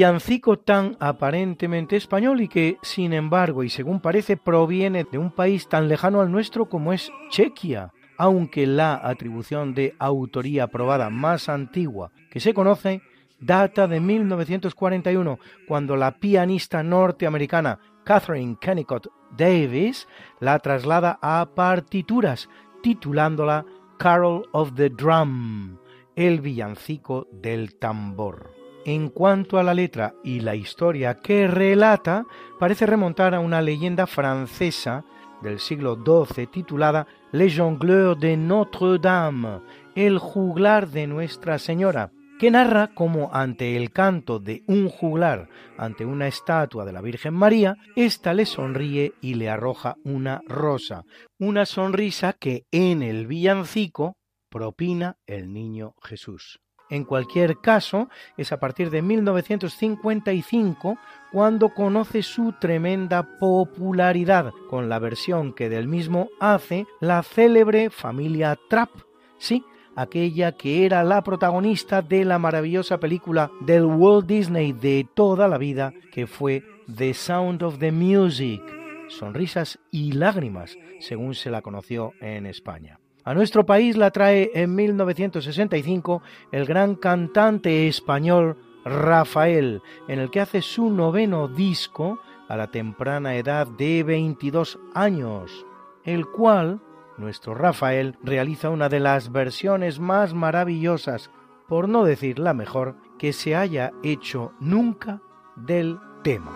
Villancico 0.06 0.56
tan 0.56 0.96
aparentemente 1.00 1.96
español 1.96 2.40
y 2.40 2.46
que, 2.46 2.78
sin 2.80 3.12
embargo, 3.12 3.64
y 3.64 3.68
según 3.68 3.98
parece, 3.98 4.36
proviene 4.36 5.02
de 5.02 5.18
un 5.18 5.32
país 5.32 5.68
tan 5.68 5.88
lejano 5.88 6.20
al 6.20 6.30
nuestro 6.30 6.68
como 6.68 6.92
es 6.92 7.10
Chequia, 7.30 7.92
aunque 8.16 8.68
la 8.68 9.00
atribución 9.02 9.74
de 9.74 9.96
autoría 9.98 10.68
probada 10.68 11.10
más 11.10 11.48
antigua 11.48 12.12
que 12.30 12.38
se 12.38 12.54
conoce 12.54 13.02
data 13.40 13.88
de 13.88 13.98
1941, 13.98 15.40
cuando 15.66 15.96
la 15.96 16.12
pianista 16.18 16.84
norteamericana 16.84 17.80
Catherine 18.04 18.56
Kennicott 18.60 19.08
Davis 19.36 20.06
la 20.38 20.60
traslada 20.60 21.18
a 21.20 21.48
partituras, 21.52 22.48
titulándola 22.80 23.66
Carol 23.98 24.48
of 24.52 24.74
the 24.76 24.88
Drum, 24.88 25.78
el 26.14 26.40
villancico 26.40 27.26
del 27.32 27.76
tambor. 27.76 28.55
En 28.86 29.08
cuanto 29.08 29.58
a 29.58 29.64
la 29.64 29.74
letra 29.74 30.14
y 30.22 30.38
la 30.38 30.54
historia 30.54 31.16
que 31.20 31.48
relata, 31.48 32.24
parece 32.60 32.86
remontar 32.86 33.34
a 33.34 33.40
una 33.40 33.60
leyenda 33.60 34.06
francesa 34.06 35.04
del 35.42 35.58
siglo 35.58 35.96
XII 35.96 36.46
titulada 36.46 37.04
Le 37.32 37.50
Jongleur 37.50 38.16
de 38.16 38.36
Notre-Dame, 38.36 39.60
el 39.96 40.18
juglar 40.18 40.88
de 40.88 41.08
Nuestra 41.08 41.58
Señora, 41.58 42.12
que 42.38 42.52
narra 42.52 42.92
cómo 42.94 43.30
ante 43.32 43.76
el 43.76 43.90
canto 43.90 44.38
de 44.38 44.62
un 44.68 44.88
juglar 44.88 45.48
ante 45.76 46.04
una 46.04 46.28
estatua 46.28 46.84
de 46.84 46.92
la 46.92 47.00
Virgen 47.00 47.34
María, 47.34 47.74
ésta 47.96 48.34
le 48.34 48.46
sonríe 48.46 49.14
y 49.20 49.34
le 49.34 49.50
arroja 49.50 49.96
una 50.04 50.42
rosa, 50.46 51.02
una 51.40 51.66
sonrisa 51.66 52.34
que 52.34 52.66
en 52.70 53.02
el 53.02 53.26
villancico 53.26 54.14
propina 54.48 55.16
el 55.26 55.52
niño 55.52 55.96
Jesús. 56.04 56.60
En 56.88 57.04
cualquier 57.04 57.58
caso, 57.58 58.08
es 58.36 58.52
a 58.52 58.60
partir 58.60 58.90
de 58.90 59.02
1955 59.02 60.98
cuando 61.32 61.70
conoce 61.74 62.22
su 62.22 62.52
tremenda 62.52 63.38
popularidad 63.38 64.52
con 64.70 64.88
la 64.88 64.98
versión 64.98 65.52
que 65.52 65.68
del 65.68 65.88
mismo 65.88 66.28
hace 66.38 66.86
la 67.00 67.22
célebre 67.22 67.90
familia 67.90 68.56
Trapp, 68.68 68.90
sí, 69.38 69.64
aquella 69.96 70.52
que 70.52 70.86
era 70.86 71.02
la 71.02 71.22
protagonista 71.22 72.02
de 72.02 72.24
la 72.24 72.38
maravillosa 72.38 72.98
película 73.00 73.50
del 73.62 73.84
Walt 73.84 74.26
Disney 74.26 74.72
de 74.72 75.08
toda 75.12 75.48
la 75.48 75.58
vida 75.58 75.92
que 76.12 76.26
fue 76.26 76.62
The 76.94 77.14
Sound 77.14 77.62
of 77.64 77.78
the 77.78 77.90
Music, 77.90 78.62
sonrisas 79.08 79.80
y 79.90 80.12
lágrimas, 80.12 80.78
según 81.00 81.34
se 81.34 81.50
la 81.50 81.62
conoció 81.62 82.12
en 82.20 82.46
España. 82.46 83.00
A 83.26 83.34
nuestro 83.34 83.66
país 83.66 83.96
la 83.96 84.12
trae 84.12 84.52
en 84.54 84.76
1965 84.76 86.22
el 86.52 86.64
gran 86.64 86.94
cantante 86.94 87.88
español 87.88 88.56
Rafael, 88.84 89.82
en 90.06 90.20
el 90.20 90.30
que 90.30 90.40
hace 90.40 90.62
su 90.62 90.90
noveno 90.90 91.48
disco 91.48 92.20
a 92.48 92.56
la 92.56 92.70
temprana 92.70 93.34
edad 93.34 93.66
de 93.66 94.04
22 94.04 94.78
años, 94.94 95.66
el 96.04 96.26
cual 96.26 96.80
nuestro 97.18 97.56
Rafael 97.56 98.16
realiza 98.22 98.70
una 98.70 98.88
de 98.88 99.00
las 99.00 99.32
versiones 99.32 99.98
más 99.98 100.32
maravillosas, 100.32 101.32
por 101.66 101.88
no 101.88 102.04
decir 102.04 102.38
la 102.38 102.54
mejor, 102.54 102.94
que 103.18 103.32
se 103.32 103.56
haya 103.56 103.90
hecho 104.04 104.52
nunca 104.60 105.20
del 105.56 105.98
tema. 106.22 106.52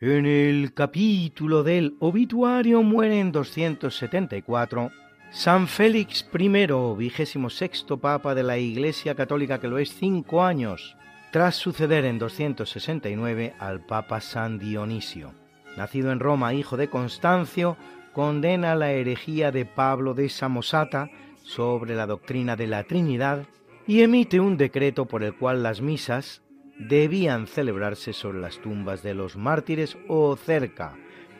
En 0.00 0.26
el 0.26 0.74
capítulo 0.74 1.64
del 1.64 1.96
obituario 1.98 2.84
muere 2.84 3.18
en 3.18 3.32
274 3.32 4.92
San 5.32 5.66
Félix 5.66 6.24
I, 6.32 6.48
vigésimo 6.96 7.50
sexto 7.50 7.96
papa 7.96 8.36
de 8.36 8.44
la 8.44 8.58
Iglesia 8.58 9.16
Católica, 9.16 9.58
que 9.58 9.66
lo 9.66 9.76
es 9.76 9.92
cinco 9.92 10.44
años, 10.44 10.96
tras 11.32 11.56
suceder 11.56 12.04
en 12.04 12.20
269 12.20 13.54
al 13.58 13.84
papa 13.86 14.20
San 14.20 14.60
Dionisio. 14.60 15.32
Nacido 15.76 16.12
en 16.12 16.20
Roma, 16.20 16.54
hijo 16.54 16.76
de 16.76 16.88
Constancio, 16.88 17.76
condena 18.12 18.76
la 18.76 18.92
herejía 18.92 19.50
de 19.50 19.64
Pablo 19.64 20.14
de 20.14 20.28
Samosata 20.28 21.10
sobre 21.42 21.96
la 21.96 22.06
doctrina 22.06 22.54
de 22.54 22.68
la 22.68 22.84
Trinidad 22.84 23.46
y 23.84 24.02
emite 24.02 24.38
un 24.38 24.58
decreto 24.58 25.06
por 25.06 25.24
el 25.24 25.34
cual 25.34 25.64
las 25.64 25.80
misas 25.80 26.40
debían 26.78 27.46
celebrarse 27.46 28.12
sobre 28.12 28.40
las 28.40 28.58
tumbas 28.58 29.02
de 29.02 29.14
los 29.14 29.36
mártires 29.36 29.96
o 30.08 30.36
cerca, 30.36 30.96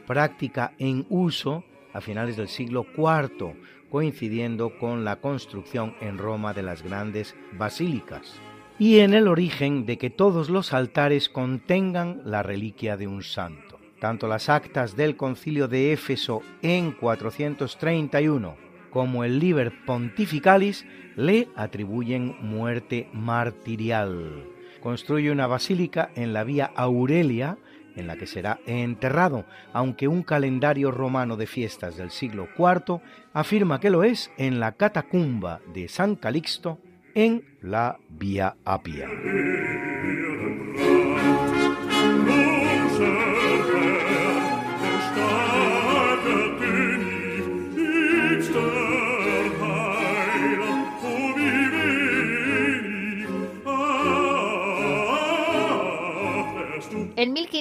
práctica 0.07 0.73
en 0.79 1.07
uso 1.09 1.65
a 1.93 2.01
finales 2.01 2.37
del 2.37 2.49
siglo 2.49 2.87
IV, 2.97 3.55
coincidiendo 3.91 4.79
con 4.79 5.05
la 5.05 5.17
construcción 5.17 5.95
en 6.01 6.19
Roma 6.19 6.53
de 6.53 6.63
las 6.63 6.83
grandes 6.83 7.35
basílicas, 7.53 8.35
y 8.79 8.99
en 8.99 9.15
el 9.15 9.29
origen 9.29 9.87
de 9.87 9.99
que 9.99 10.11
todos 10.11 10.51
los 10.51 10.73
altares 10.73 11.29
contengan 11.29 12.21
la 12.25 12.43
reliquia 12.43 12.97
de 12.97 13.07
un 13.07 13.23
santo. 13.23 13.79
Tanto 14.01 14.29
las 14.29 14.49
actas 14.49 14.95
del 14.95 15.17
concilio 15.17 15.67
de 15.67 15.93
Éfeso 15.93 16.43
en 16.63 16.93
431 16.93 18.69
como 18.91 19.25
el 19.25 19.39
Liber 19.39 19.73
Pontificalis 19.85 20.87
le 21.17 21.49
atribuyen 21.57 22.37
muerte 22.41 23.09
martirial. 23.13 24.58
Construye 24.81 25.31
una 25.31 25.47
basílica 25.47 26.11
en 26.15 26.33
la 26.33 26.45
vía 26.45 26.71
Aurelia, 26.77 27.59
en 27.97 28.07
la 28.07 28.17
que 28.17 28.27
será 28.27 28.61
enterrado, 28.67 29.45
aunque 29.73 30.09
un 30.09 30.23
calendario 30.23 30.91
romano 30.91 31.37
de 31.37 31.47
fiestas 31.47 31.97
del 31.97 32.11
siglo 32.11 32.49
IV 32.57 33.01
afirma 33.33 33.81
que 33.81 33.91
lo 33.91 34.05
es 34.05 34.31
en 34.39 34.61
la 34.61 34.73
catacumba 34.73 35.61
de 35.75 35.89
San 35.89 36.15
Calixto 36.15 36.79
en 37.15 37.43
la 37.61 37.99
Vía 38.09 38.57
Apia. 38.65 39.09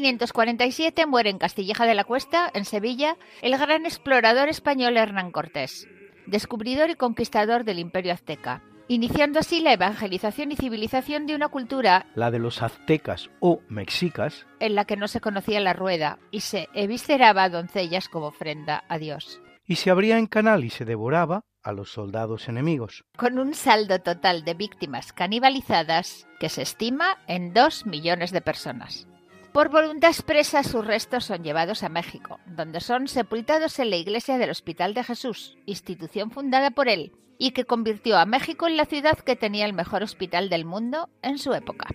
1547 0.02 1.08
muere 1.08 1.32
en 1.32 1.40
Castilleja 1.40 1.86
de 1.86 1.96
la 1.96 2.04
Cuesta, 2.04 2.52
en 2.54 2.66
Sevilla, 2.66 3.18
el 3.42 3.58
gran 3.58 3.86
explorador 3.86 4.48
español 4.48 4.96
Hernán 4.96 5.32
Cortés, 5.32 5.88
descubridor 6.28 6.92
y 6.92 6.96
conquistador 6.96 7.64
del 7.64 7.80
imperio 7.80 8.14
azteca, 8.14 8.62
iniciando 8.88 9.40
así 9.40 9.60
la 9.60 9.74
evangelización 9.74 10.52
y 10.52 10.56
civilización 10.56 11.26
de 11.26 11.36
una 11.36 11.50
cultura, 11.50 12.06
la 12.14 12.30
de 12.30 12.38
los 12.38 12.62
aztecas 12.62 13.32
o 13.40 13.62
mexicas, 13.70 14.46
en 14.60 14.76
la 14.76 14.86
que 14.86 14.98
no 14.98 15.08
se 15.08 15.20
conocía 15.20 15.60
la 15.60 15.74
rueda 15.74 16.20
y 16.30 16.42
se 16.42 16.70
evisceraba 16.74 17.50
doncellas 17.50 18.08
como 18.08 18.28
ofrenda 18.28 18.84
a 18.90 19.00
Dios. 19.00 19.42
Y 19.66 19.78
se 19.78 19.90
abría 19.90 20.20
en 20.20 20.28
canal 20.28 20.64
y 20.64 20.70
se 20.70 20.86
devoraba 20.86 21.44
a 21.64 21.74
los 21.74 21.92
soldados 21.92 22.48
enemigos. 22.48 23.04
Con 23.18 23.40
un 23.40 23.56
saldo 23.56 24.00
total 24.00 24.46
de 24.46 24.54
víctimas 24.54 25.12
canibalizadas 25.12 26.28
que 26.40 26.48
se 26.48 26.62
estima 26.62 27.18
en 27.28 27.54
dos 27.54 27.86
millones 27.86 28.32
de 28.32 28.42
personas. 28.42 29.08
Por 29.54 29.70
voluntad 29.70 30.10
expresa, 30.10 30.64
sus 30.64 30.86
restos 30.86 31.26
son 31.26 31.44
llevados 31.44 31.84
a 31.84 31.90
México, 31.90 32.40
donde 32.46 32.80
son 32.80 33.08
sepultados 33.08 33.80
en 33.80 33.90
la 33.90 33.96
iglesia 33.96 34.38
del 34.38 34.52
Hospital 34.52 34.94
de 34.94 35.04
Jesús, 35.04 35.58
institución 35.66 36.32
fundada 36.32 36.72
por 36.72 36.88
él, 36.88 37.12
y 37.38 37.52
que 37.52 37.66
convirtió 37.66 38.18
a 38.18 38.26
México 38.26 38.68
en 38.68 38.78
la 38.78 38.86
ciudad 38.86 39.18
que 39.18 39.36
tenía 39.36 39.66
el 39.66 39.74
mejor 39.74 40.04
hospital 40.04 40.50
del 40.50 40.66
mundo 40.66 41.10
en 41.22 41.38
su 41.38 41.54
época. 41.54 41.88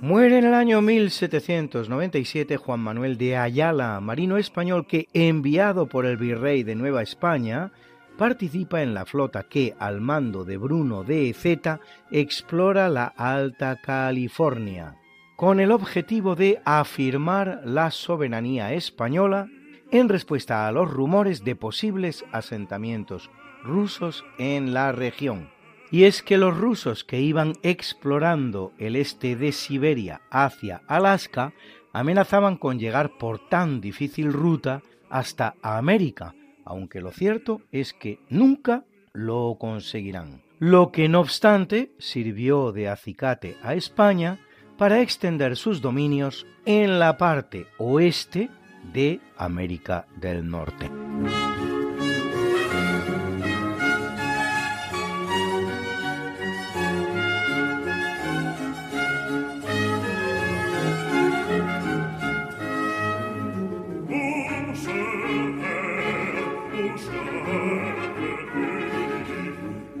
Muere 0.00 0.38
en 0.38 0.44
el 0.44 0.54
año 0.54 0.80
1797 0.80 2.56
Juan 2.56 2.78
Manuel 2.78 3.18
de 3.18 3.36
Ayala, 3.36 3.98
marino 3.98 4.36
español 4.36 4.86
que, 4.86 5.08
enviado 5.12 5.88
por 5.88 6.06
el 6.06 6.16
virrey 6.16 6.62
de 6.62 6.76
Nueva 6.76 7.02
España, 7.02 7.72
participa 8.16 8.80
en 8.80 8.94
la 8.94 9.06
flota 9.06 9.42
que, 9.42 9.74
al 9.80 10.00
mando 10.00 10.44
de 10.44 10.56
Bruno 10.56 11.02
de 11.02 11.34
Zeta, 11.34 11.80
explora 12.12 12.88
la 12.88 13.06
Alta 13.06 13.80
California, 13.82 14.94
con 15.34 15.58
el 15.58 15.72
objetivo 15.72 16.36
de 16.36 16.60
afirmar 16.64 17.62
la 17.64 17.90
soberanía 17.90 18.72
española 18.74 19.48
en 19.90 20.08
respuesta 20.08 20.68
a 20.68 20.72
los 20.72 20.88
rumores 20.88 21.42
de 21.42 21.56
posibles 21.56 22.24
asentamientos 22.30 23.30
rusos 23.64 24.24
en 24.38 24.72
la 24.74 24.92
región. 24.92 25.57
Y 25.90 26.04
es 26.04 26.22
que 26.22 26.36
los 26.36 26.56
rusos 26.56 27.04
que 27.04 27.20
iban 27.20 27.54
explorando 27.62 28.72
el 28.78 28.96
este 28.96 29.36
de 29.36 29.52
Siberia 29.52 30.20
hacia 30.30 30.82
Alaska 30.86 31.52
amenazaban 31.92 32.56
con 32.56 32.78
llegar 32.78 33.16
por 33.18 33.48
tan 33.48 33.80
difícil 33.80 34.32
ruta 34.32 34.82
hasta 35.08 35.54
América, 35.62 36.34
aunque 36.64 37.00
lo 37.00 37.10
cierto 37.10 37.62
es 37.72 37.92
que 37.94 38.20
nunca 38.28 38.84
lo 39.12 39.56
conseguirán. 39.58 40.42
Lo 40.58 40.92
que 40.92 41.08
no 41.08 41.20
obstante 41.20 41.92
sirvió 41.98 42.72
de 42.72 42.88
acicate 42.88 43.56
a 43.62 43.74
España 43.74 44.38
para 44.76 45.00
extender 45.00 45.56
sus 45.56 45.80
dominios 45.80 46.46
en 46.66 46.98
la 46.98 47.16
parte 47.16 47.66
oeste 47.78 48.50
de 48.92 49.20
América 49.36 50.06
del 50.16 50.48
Norte. 50.48 50.90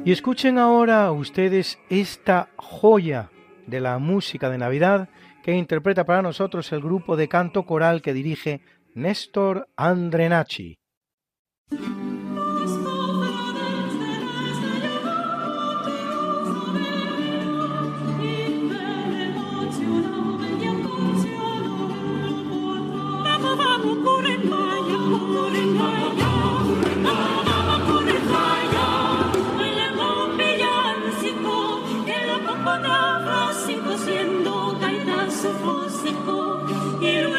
Y 0.08 0.12
escuchen 0.12 0.56
ahora 0.56 1.12
ustedes 1.12 1.78
esta 1.90 2.48
joya 2.56 3.30
de 3.66 3.78
la 3.78 3.98
música 3.98 4.48
de 4.48 4.56
Navidad 4.56 5.10
que 5.42 5.52
interpreta 5.52 6.06
para 6.06 6.22
nosotros 6.22 6.72
el 6.72 6.80
grupo 6.80 7.14
de 7.14 7.28
canto 7.28 7.66
coral 7.66 8.00
que 8.00 8.14
dirige 8.14 8.62
Néstor 8.94 9.68
Andrenacci. 34.06 35.28
Zapala, 35.30 35.88
de 37.00 37.22
Zapala. 37.22 37.37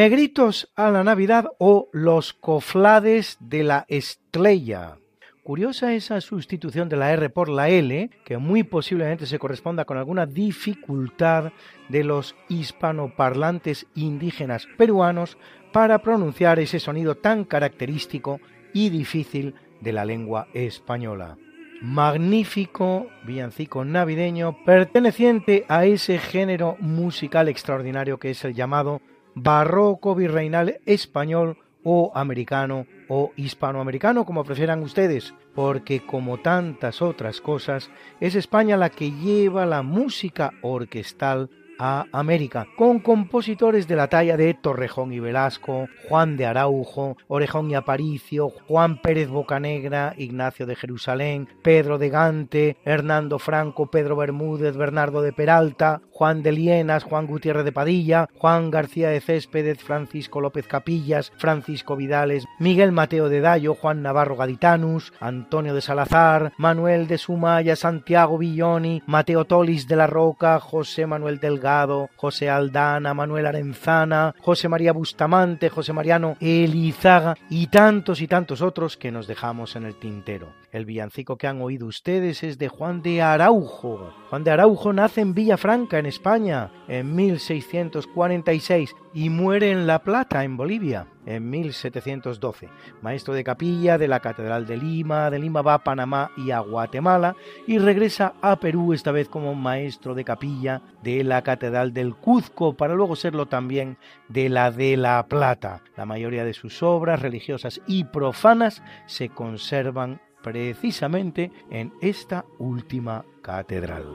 Negritos 0.00 0.72
a 0.76 0.90
la 0.90 1.04
Navidad 1.04 1.50
o 1.58 1.90
los 1.92 2.32
coflades 2.32 3.36
de 3.38 3.62
la 3.62 3.84
estrella. 3.86 4.96
Curiosa 5.42 5.92
esa 5.92 6.22
sustitución 6.22 6.88
de 6.88 6.96
la 6.96 7.12
R 7.12 7.28
por 7.28 7.50
la 7.50 7.68
L, 7.68 8.08
que 8.24 8.38
muy 8.38 8.62
posiblemente 8.62 9.26
se 9.26 9.38
corresponda 9.38 9.84
con 9.84 9.98
alguna 9.98 10.24
dificultad 10.24 11.52
de 11.90 12.02
los 12.02 12.34
hispanoparlantes 12.48 13.88
indígenas 13.94 14.66
peruanos 14.78 15.36
para 15.70 15.98
pronunciar 15.98 16.60
ese 16.60 16.80
sonido 16.80 17.16
tan 17.16 17.44
característico 17.44 18.40
y 18.72 18.88
difícil 18.88 19.54
de 19.82 19.92
la 19.92 20.06
lengua 20.06 20.48
española. 20.54 21.36
Magnífico 21.82 23.08
villancico 23.26 23.84
navideño 23.84 24.64
perteneciente 24.64 25.66
a 25.68 25.84
ese 25.84 26.18
género 26.18 26.78
musical 26.80 27.48
extraordinario 27.48 28.18
que 28.18 28.30
es 28.30 28.42
el 28.46 28.54
llamado 28.54 29.02
barroco 29.34 30.14
virreinal 30.14 30.80
español 30.86 31.58
o 31.82 32.12
americano 32.14 32.86
o 33.08 33.32
hispanoamericano, 33.36 34.24
como 34.24 34.44
prefieran 34.44 34.82
ustedes, 34.82 35.34
porque 35.54 36.04
como 36.04 36.38
tantas 36.38 37.02
otras 37.02 37.40
cosas, 37.40 37.90
es 38.20 38.34
España 38.34 38.76
la 38.76 38.90
que 38.90 39.10
lleva 39.10 39.66
la 39.66 39.82
música 39.82 40.52
orquestal 40.62 41.50
a 41.82 42.04
América, 42.12 42.66
con 42.76 43.00
compositores 43.00 43.88
de 43.88 43.96
la 43.96 44.08
talla 44.08 44.36
de 44.36 44.52
Torrejón 44.52 45.14
y 45.14 45.18
Velasco, 45.18 45.88
Juan 46.06 46.36
de 46.36 46.44
Araujo, 46.44 47.16
Orejón 47.26 47.70
y 47.70 47.74
Aparicio, 47.74 48.50
Juan 48.68 49.00
Pérez 49.00 49.30
Bocanegra, 49.30 50.14
Ignacio 50.18 50.66
de 50.66 50.76
Jerusalén, 50.76 51.48
Pedro 51.62 51.96
de 51.96 52.10
Gante, 52.10 52.76
Hernando 52.84 53.38
Franco, 53.38 53.90
Pedro 53.90 54.14
Bermúdez, 54.14 54.76
Bernardo 54.76 55.22
de 55.22 55.32
Peralta, 55.32 56.02
Juan 56.20 56.42
de 56.42 56.52
Lienas, 56.52 57.04
Juan 57.04 57.26
Gutiérrez 57.26 57.64
de 57.64 57.72
Padilla, 57.72 58.28
Juan 58.36 58.70
García 58.70 59.08
de 59.08 59.22
Céspedes, 59.22 59.82
Francisco 59.82 60.42
López 60.42 60.66
Capillas, 60.66 61.32
Francisco 61.38 61.96
Vidales, 61.96 62.44
Miguel 62.58 62.92
Mateo 62.92 63.30
de 63.30 63.40
Dallo, 63.40 63.74
Juan 63.74 64.02
Navarro 64.02 64.36
Gaditanus, 64.36 65.14
Antonio 65.18 65.72
de 65.72 65.80
Salazar, 65.80 66.52
Manuel 66.58 67.08
de 67.08 67.16
Sumaya, 67.16 67.74
Santiago 67.74 68.36
Villoni, 68.36 69.02
Mateo 69.06 69.46
Tolis 69.46 69.88
de 69.88 69.96
la 69.96 70.06
Roca, 70.06 70.60
José 70.60 71.06
Manuel 71.06 71.40
Delgado, 71.40 72.10
José 72.16 72.50
Aldana, 72.50 73.14
Manuel 73.14 73.46
Arenzana, 73.46 74.34
José 74.42 74.68
María 74.68 74.92
Bustamante, 74.92 75.70
José 75.70 75.94
Mariano 75.94 76.36
Elizaga 76.38 77.34
y 77.48 77.68
tantos 77.68 78.20
y 78.20 78.28
tantos 78.28 78.60
otros 78.60 78.98
que 78.98 79.10
nos 79.10 79.26
dejamos 79.26 79.74
en 79.74 79.86
el 79.86 79.98
tintero. 79.98 80.52
El 80.72 80.84
villancico 80.84 81.36
que 81.36 81.48
han 81.48 81.60
oído 81.62 81.86
ustedes 81.86 82.44
es 82.44 82.56
de 82.56 82.68
Juan 82.68 83.02
de 83.02 83.22
Araujo. 83.22 84.12
Juan 84.28 84.44
de 84.44 84.52
Araujo 84.52 84.92
nace 84.92 85.20
en 85.20 85.34
Villafranca, 85.34 85.98
en 85.98 86.06
España, 86.06 86.70
en 86.86 87.12
1646 87.16 88.94
y 89.12 89.30
muere 89.30 89.72
en 89.72 89.88
La 89.88 89.98
Plata, 90.04 90.44
en 90.44 90.56
Bolivia, 90.56 91.08
en 91.26 91.50
1712. 91.50 92.68
Maestro 93.02 93.34
de 93.34 93.42
capilla 93.42 93.98
de 93.98 94.06
la 94.06 94.20
Catedral 94.20 94.64
de 94.64 94.76
Lima, 94.76 95.28
de 95.28 95.40
Lima 95.40 95.60
va 95.62 95.74
a 95.74 95.82
Panamá 95.82 96.30
y 96.36 96.52
a 96.52 96.60
Guatemala 96.60 97.34
y 97.66 97.78
regresa 97.78 98.34
a 98.40 98.60
Perú 98.60 98.92
esta 98.92 99.10
vez 99.10 99.28
como 99.28 99.56
maestro 99.56 100.14
de 100.14 100.22
capilla 100.22 100.82
de 101.02 101.24
la 101.24 101.42
Catedral 101.42 101.92
del 101.92 102.14
Cuzco 102.14 102.76
para 102.76 102.94
luego 102.94 103.16
serlo 103.16 103.46
también 103.46 103.98
de 104.28 104.48
la 104.48 104.70
de 104.70 104.96
La 104.96 105.26
Plata. 105.26 105.82
La 105.96 106.06
mayoría 106.06 106.44
de 106.44 106.54
sus 106.54 106.80
obras 106.84 107.20
religiosas 107.20 107.80
y 107.88 108.04
profanas 108.04 108.84
se 109.06 109.30
conservan 109.30 110.20
precisamente 110.42 111.50
en 111.70 111.92
esta 112.00 112.44
última 112.58 113.24
catedral. 113.42 114.06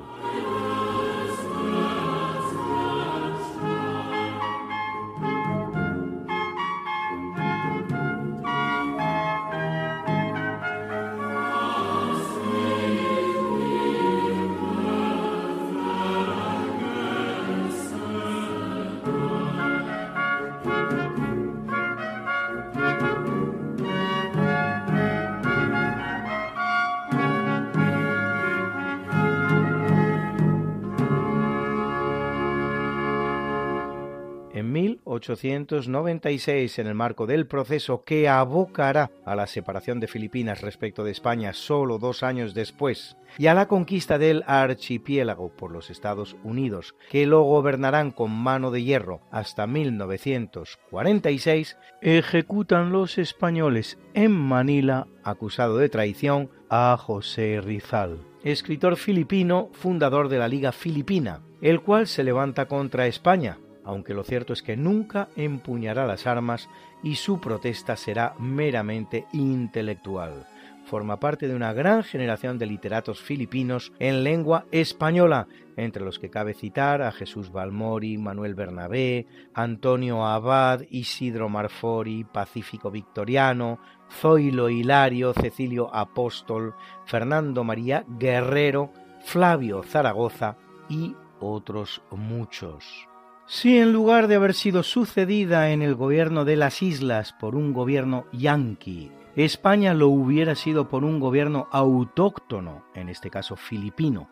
1896, 35.29 36.79
en 36.79 36.87
el 36.87 36.95
marco 36.95 37.25
del 37.25 37.47
proceso 37.47 38.03
que 38.03 38.29
abocará 38.29 39.11
a 39.25 39.35
la 39.35 39.47
separación 39.47 39.99
de 39.99 40.07
Filipinas 40.07 40.61
respecto 40.61 41.03
de 41.03 41.11
España 41.11 41.53
solo 41.53 41.97
dos 41.97 42.23
años 42.23 42.53
después, 42.53 43.17
y 43.37 43.47
a 43.47 43.53
la 43.53 43.67
conquista 43.67 44.17
del 44.17 44.43
archipiélago 44.45 45.49
por 45.49 45.71
los 45.71 45.89
Estados 45.89 46.35
Unidos, 46.43 46.95
que 47.09 47.25
lo 47.25 47.41
gobernarán 47.41 48.11
con 48.11 48.31
mano 48.31 48.71
de 48.71 48.83
hierro 48.83 49.21
hasta 49.31 49.67
1946, 49.67 51.77
ejecutan 52.01 52.91
los 52.91 53.17
españoles 53.17 53.97
en 54.13 54.31
Manila, 54.31 55.07
acusado 55.23 55.77
de 55.77 55.89
traición, 55.89 56.49
a 56.69 56.97
José 56.97 57.61
Rizal, 57.61 58.19
escritor 58.43 58.95
filipino, 58.95 59.69
fundador 59.73 60.29
de 60.29 60.39
la 60.39 60.47
Liga 60.47 60.71
Filipina, 60.71 61.41
el 61.61 61.81
cual 61.81 62.07
se 62.07 62.23
levanta 62.23 62.67
contra 62.67 63.07
España, 63.07 63.57
aunque 63.85 64.13
lo 64.13 64.23
cierto 64.23 64.53
es 64.53 64.61
que 64.61 64.75
nunca 64.75 65.29
empuñará 65.35 66.05
las 66.05 66.27
armas 66.27 66.69
y 67.03 67.15
su 67.15 67.39
protesta 67.39 67.95
será 67.95 68.33
meramente 68.39 69.25
intelectual. 69.31 70.47
Forma 70.85 71.19
parte 71.19 71.47
de 71.47 71.55
una 71.55 71.73
gran 71.73 72.03
generación 72.03 72.59
de 72.59 72.67
literatos 72.67 73.19
filipinos 73.19 73.91
en 73.97 74.23
lengua 74.23 74.65
española, 74.71 75.47
entre 75.77 76.05
los 76.05 76.19
que 76.19 76.29
cabe 76.29 76.53
citar 76.53 77.01
a 77.01 77.11
Jesús 77.11 77.51
Balmori, 77.51 78.19
Manuel 78.19 78.53
Bernabé, 78.53 79.25
Antonio 79.55 80.25
Abad, 80.25 80.81
Isidro 80.91 81.49
Marfori, 81.49 82.23
Pacífico 82.23 82.91
Victoriano, 82.91 83.79
Zoilo 84.11 84.69
Hilario, 84.69 85.33
Cecilio 85.33 85.93
Apóstol, 85.93 86.75
Fernando 87.05 87.63
María 87.63 88.05
Guerrero, 88.07 88.91
Flavio 89.23 89.81
Zaragoza 89.81 90.55
y 90.87 91.15
otros 91.39 92.03
muchos. 92.11 93.07
Si 93.47 93.77
en 93.77 93.93
lugar 93.93 94.27
de 94.27 94.35
haber 94.35 94.55
sido 94.55 94.81
sucedida 94.81 95.69
en 95.69 95.83
el 95.83 95.93
gobierno 95.93 96.45
de 96.45 96.55
las 96.55 96.81
islas 96.81 97.33
por 97.33 97.55
un 97.55 97.73
gobierno 97.73 98.25
yanqui, 98.31 99.11
España 99.35 99.93
lo 99.93 100.07
hubiera 100.07 100.55
sido 100.55 100.89
por 100.89 101.03
un 101.03 101.19
gobierno 101.19 101.67
autóctono, 101.71 102.85
en 102.95 103.07
este 103.07 103.29
caso 103.29 103.55
filipino, 103.55 104.29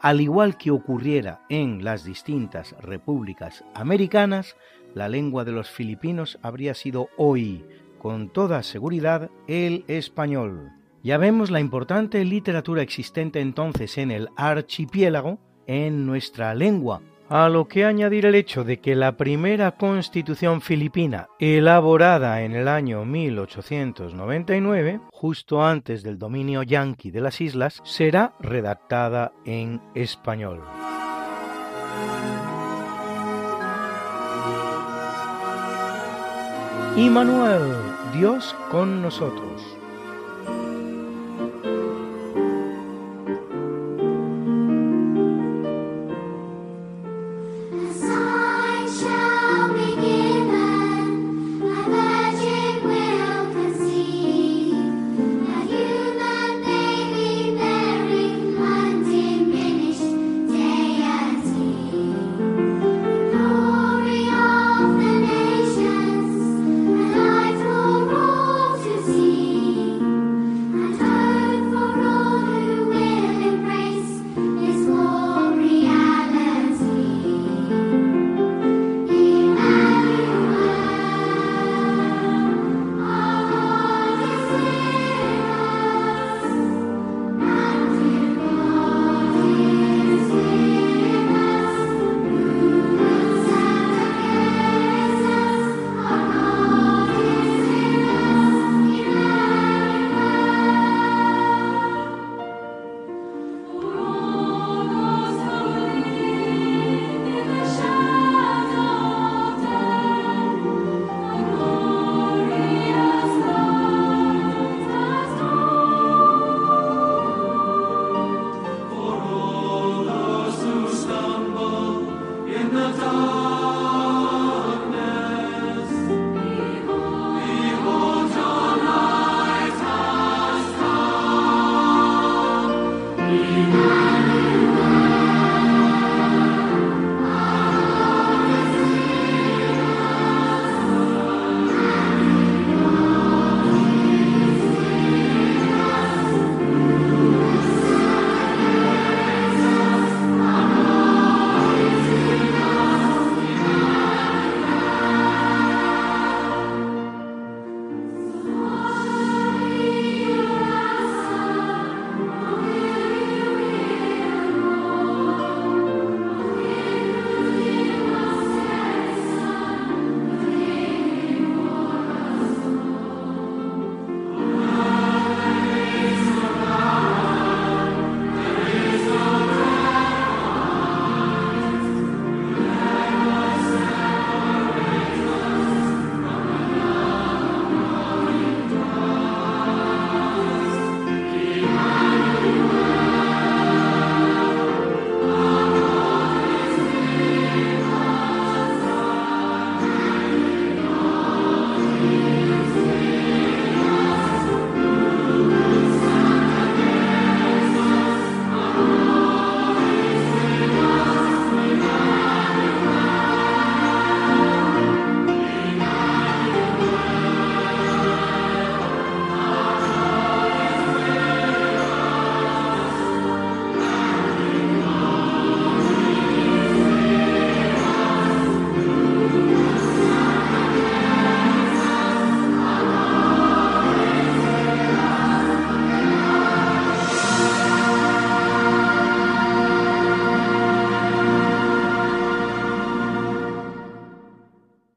al 0.00 0.20
igual 0.20 0.56
que 0.56 0.72
ocurriera 0.72 1.42
en 1.48 1.84
las 1.84 2.04
distintas 2.04 2.74
repúblicas 2.80 3.64
americanas, 3.72 4.56
la 4.94 5.08
lengua 5.08 5.44
de 5.44 5.52
los 5.52 5.70
filipinos 5.70 6.36
habría 6.42 6.74
sido 6.74 7.08
hoy, 7.16 7.64
con 7.98 8.30
toda 8.30 8.64
seguridad, 8.64 9.30
el 9.46 9.84
español. 9.86 10.72
Ya 11.04 11.18
vemos 11.18 11.52
la 11.52 11.60
importante 11.60 12.24
literatura 12.24 12.82
existente 12.82 13.40
entonces 13.40 13.96
en 13.96 14.10
el 14.10 14.28
archipiélago 14.36 15.38
en 15.68 16.04
nuestra 16.04 16.52
lengua, 16.56 17.00
a 17.28 17.48
lo 17.48 17.66
que 17.68 17.84
añadir 17.84 18.26
el 18.26 18.34
hecho 18.34 18.64
de 18.64 18.78
que 18.78 18.94
la 18.94 19.16
primera 19.16 19.72
constitución 19.72 20.60
filipina, 20.60 21.28
elaborada 21.38 22.42
en 22.42 22.54
el 22.54 22.68
año 22.68 23.04
1899, 23.04 25.00
justo 25.10 25.64
antes 25.64 26.02
del 26.02 26.18
dominio 26.18 26.62
yanqui 26.62 27.10
de 27.10 27.20
las 27.20 27.40
islas, 27.40 27.80
será 27.84 28.34
redactada 28.40 29.32
en 29.44 29.80
español. 29.94 30.62
Immanuel, 36.96 37.74
Dios 38.14 38.56
con 38.70 39.02
nosotros. 39.02 39.75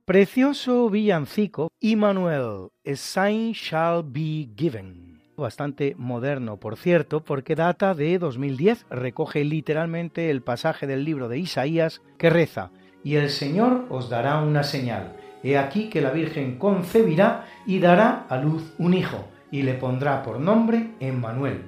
Precioso 0.10 0.89
villancico, 0.89 1.70
Immanuel, 1.80 2.70
A 2.84 2.95
Sign 2.95 3.51
Shall 3.51 4.01
Be 4.03 4.49
Given. 4.57 5.22
Bastante 5.38 5.93
moderno, 5.99 6.57
por 6.57 6.78
cierto, 6.78 7.24
porque 7.24 7.53
data 7.53 7.93
de 7.93 8.18
2010, 8.18 8.88
recoge 8.89 9.43
literalmente 9.43 10.32
el 10.32 10.41
pasaje 10.41 10.88
del 10.88 11.05
libro 11.05 11.30
de 11.30 11.38
Isaías 11.38 12.01
que 12.18 12.32
reza, 12.32 12.72
y 13.03 13.18
el 13.18 13.30
Señor 13.30 13.86
os 13.91 14.10
dará 14.10 14.41
una 14.41 14.64
señal. 14.64 15.16
He 15.43 15.60
aquí 15.60 15.89
que 15.89 16.01
la 16.01 16.10
Virgen 16.10 16.57
concebirá 16.57 17.45
y 17.68 17.78
dará 17.78 18.26
a 18.30 18.38
luz 18.38 18.74
un 18.80 18.95
hijo, 18.95 19.28
y 19.51 19.62
le 19.62 19.76
pondrá 19.76 20.24
por 20.24 20.39
nombre 20.39 20.89
Emmanuel. 20.99 21.66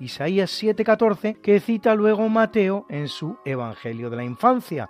Isaías 0.00 0.50
7:14, 0.50 1.42
que 1.42 1.60
cita 1.60 1.94
luego 1.94 2.26
Mateo 2.30 2.86
en 2.88 3.08
su 3.08 3.36
Evangelio 3.44 4.08
de 4.08 4.16
la 4.16 4.24
Infancia, 4.24 4.88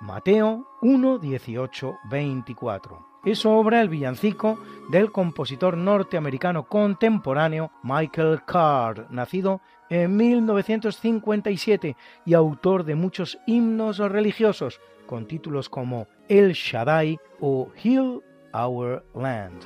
Mateo 0.00 0.66
1, 0.80 1.18
18, 1.18 1.98
24. 2.10 3.06
Es 3.24 3.44
obra 3.44 3.82
el 3.82 3.90
villancico 3.90 4.58
del 4.88 5.12
compositor 5.12 5.76
norteamericano 5.76 6.66
contemporáneo 6.66 7.70
Michael 7.82 8.42
Card, 8.46 9.10
nacido 9.10 9.60
en 9.90 10.16
1957 10.16 11.96
y 12.24 12.32
autor 12.32 12.84
de 12.84 12.94
muchos 12.94 13.38
himnos 13.46 13.98
religiosos 13.98 14.80
con 15.06 15.26
títulos 15.26 15.68
como 15.68 16.06
El 16.28 16.52
Shaddai 16.52 17.18
o 17.40 17.68
Heal 17.76 18.22
Our 18.54 19.04
Land. 19.14 19.64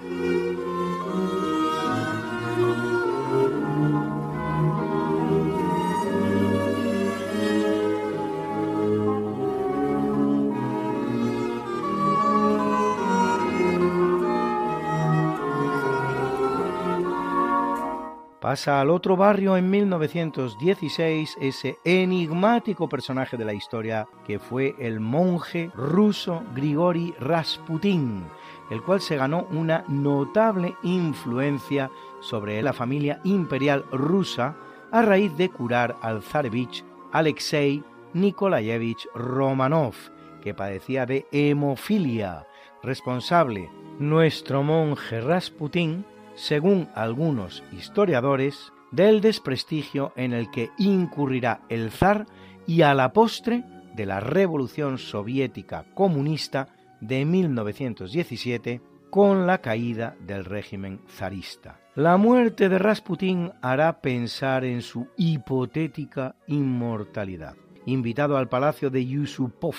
Pasa 18.45 18.82
al 18.82 18.90
otro 18.90 19.16
barrio 19.16 19.57
en 19.57 19.70
1916 19.70 21.38
ese 21.40 21.78
enigmático 21.82 22.90
personaje 22.90 23.38
de 23.38 23.47
la 23.47 23.55
historia 23.55 24.07
que 24.26 24.38
fue 24.38 24.74
el 24.78 25.01
monje 25.01 25.70
ruso 25.74 26.42
Grigori 26.55 27.14
Rasputin, 27.18 28.22
el 28.70 28.82
cual 28.82 29.01
se 29.01 29.16
ganó 29.16 29.47
una 29.51 29.86
notable 29.88 30.76
influencia 30.82 31.90
sobre 32.20 32.61
la 32.61 32.74
familia 32.74 33.18
imperial 33.24 33.86
rusa 33.90 34.55
a 34.92 35.01
raíz 35.01 35.34
de 35.38 35.49
curar 35.49 35.97
al 36.03 36.22
zarevich 36.22 36.84
Alexei 37.12 37.82
Nikolayevich 38.12 39.09
Romanov, 39.14 39.95
que 40.42 40.53
padecía 40.53 41.07
de 41.07 41.26
hemofilia, 41.32 42.47
responsable 42.82 43.70
nuestro 43.99 44.62
monje 44.62 45.22
Rasputin 45.22 46.05
según 46.35 46.89
algunos 46.95 47.62
historiadores, 47.72 48.72
del 48.91 49.20
desprestigio 49.20 50.12
en 50.16 50.32
el 50.32 50.51
que 50.51 50.70
incurrirá 50.78 51.62
el 51.68 51.91
zar 51.91 52.26
y 52.66 52.82
a 52.82 52.95
la 52.95 53.12
postre 53.12 53.64
de 53.95 54.07
la 54.07 54.20
Revolución 54.20 54.99
Soviética 54.99 55.85
Comunista 55.95 56.68
de 57.01 57.24
1917 57.24 58.80
con 59.11 59.47
la 59.47 59.59
caída 59.59 60.16
del 60.20 60.45
régimen 60.45 61.01
zarista. 61.09 61.80
La 61.95 62.16
muerte 62.16 62.68
de 62.68 62.78
Rasputín 62.78 63.53
hará 63.62 64.01
pensar 64.01 64.64
en 64.64 64.82
su 64.82 65.07
hipotética 65.16 66.35
inmortalidad. 66.49 67.55
Invitado 67.87 68.37
al 68.37 68.49
palacio 68.49 68.91
de 68.91 69.07
Yusupov 69.07 69.76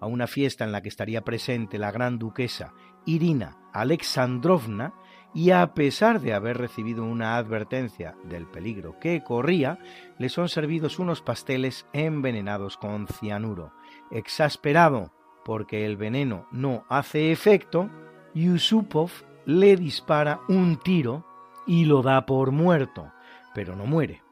a 0.00 0.06
una 0.06 0.26
fiesta 0.26 0.64
en 0.64 0.72
la 0.72 0.82
que 0.82 0.88
estaría 0.88 1.22
presente 1.22 1.78
la 1.78 1.92
gran 1.92 2.18
duquesa 2.18 2.72
Irina 3.06 3.56
Alexandrovna, 3.72 4.94
y 5.34 5.50
a 5.50 5.74
pesar 5.74 6.20
de 6.20 6.32
haber 6.32 6.58
recibido 6.58 7.04
una 7.04 7.36
advertencia 7.36 8.14
del 8.22 8.46
peligro 8.46 8.98
que 9.00 9.22
corría, 9.24 9.78
le 10.16 10.28
son 10.28 10.48
servidos 10.48 11.00
unos 11.00 11.20
pasteles 11.20 11.86
envenenados 11.92 12.76
con 12.76 13.08
cianuro. 13.08 13.72
Exasperado 14.12 15.12
porque 15.44 15.84
el 15.84 15.96
veneno 15.96 16.46
no 16.52 16.84
hace 16.88 17.32
efecto, 17.32 17.90
Yusupov 18.32 19.10
le 19.44 19.76
dispara 19.76 20.40
un 20.48 20.78
tiro 20.78 21.26
y 21.66 21.84
lo 21.84 22.02
da 22.02 22.24
por 22.26 22.52
muerto, 22.52 23.12
pero 23.54 23.74
no 23.74 23.86
muere. 23.86 24.22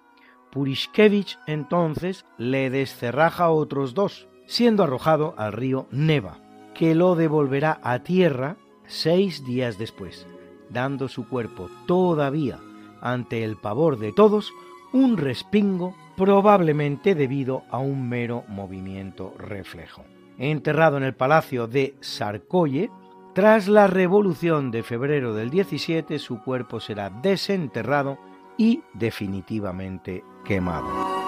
Purishkevich 0.53 1.38
entonces 1.46 2.24
le 2.38 2.70
descerraja 2.70 3.50
otros 3.50 3.94
dos, 3.94 4.28
siendo 4.46 4.84
arrojado 4.84 5.34
al 5.36 5.53
río 5.53 5.88
Neva, 5.90 6.38
que 6.74 6.94
lo 6.94 7.16
devolverá 7.16 7.80
a 7.82 8.00
tierra 8.00 8.57
seis 8.86 9.44
días 9.44 9.78
después 9.78 10.26
dando 10.72 11.08
su 11.08 11.28
cuerpo 11.28 11.68
todavía 11.86 12.58
ante 13.00 13.44
el 13.44 13.56
pavor 13.56 13.98
de 13.98 14.12
todos 14.12 14.52
un 14.92 15.16
respingo 15.16 15.94
probablemente 16.16 17.14
debido 17.14 17.64
a 17.70 17.78
un 17.78 18.08
mero 18.08 18.44
movimiento 18.48 19.34
reflejo. 19.38 20.04
Enterrado 20.38 20.96
en 20.96 21.02
el 21.02 21.14
palacio 21.14 21.66
de 21.66 21.94
Sarkoye, 22.00 22.90
tras 23.34 23.68
la 23.68 23.86
revolución 23.86 24.70
de 24.70 24.82
febrero 24.82 25.34
del 25.34 25.50
17 25.50 26.18
su 26.18 26.42
cuerpo 26.42 26.80
será 26.80 27.10
desenterrado 27.10 28.18
y 28.58 28.82
definitivamente 28.94 30.22
quemado. 30.44 31.21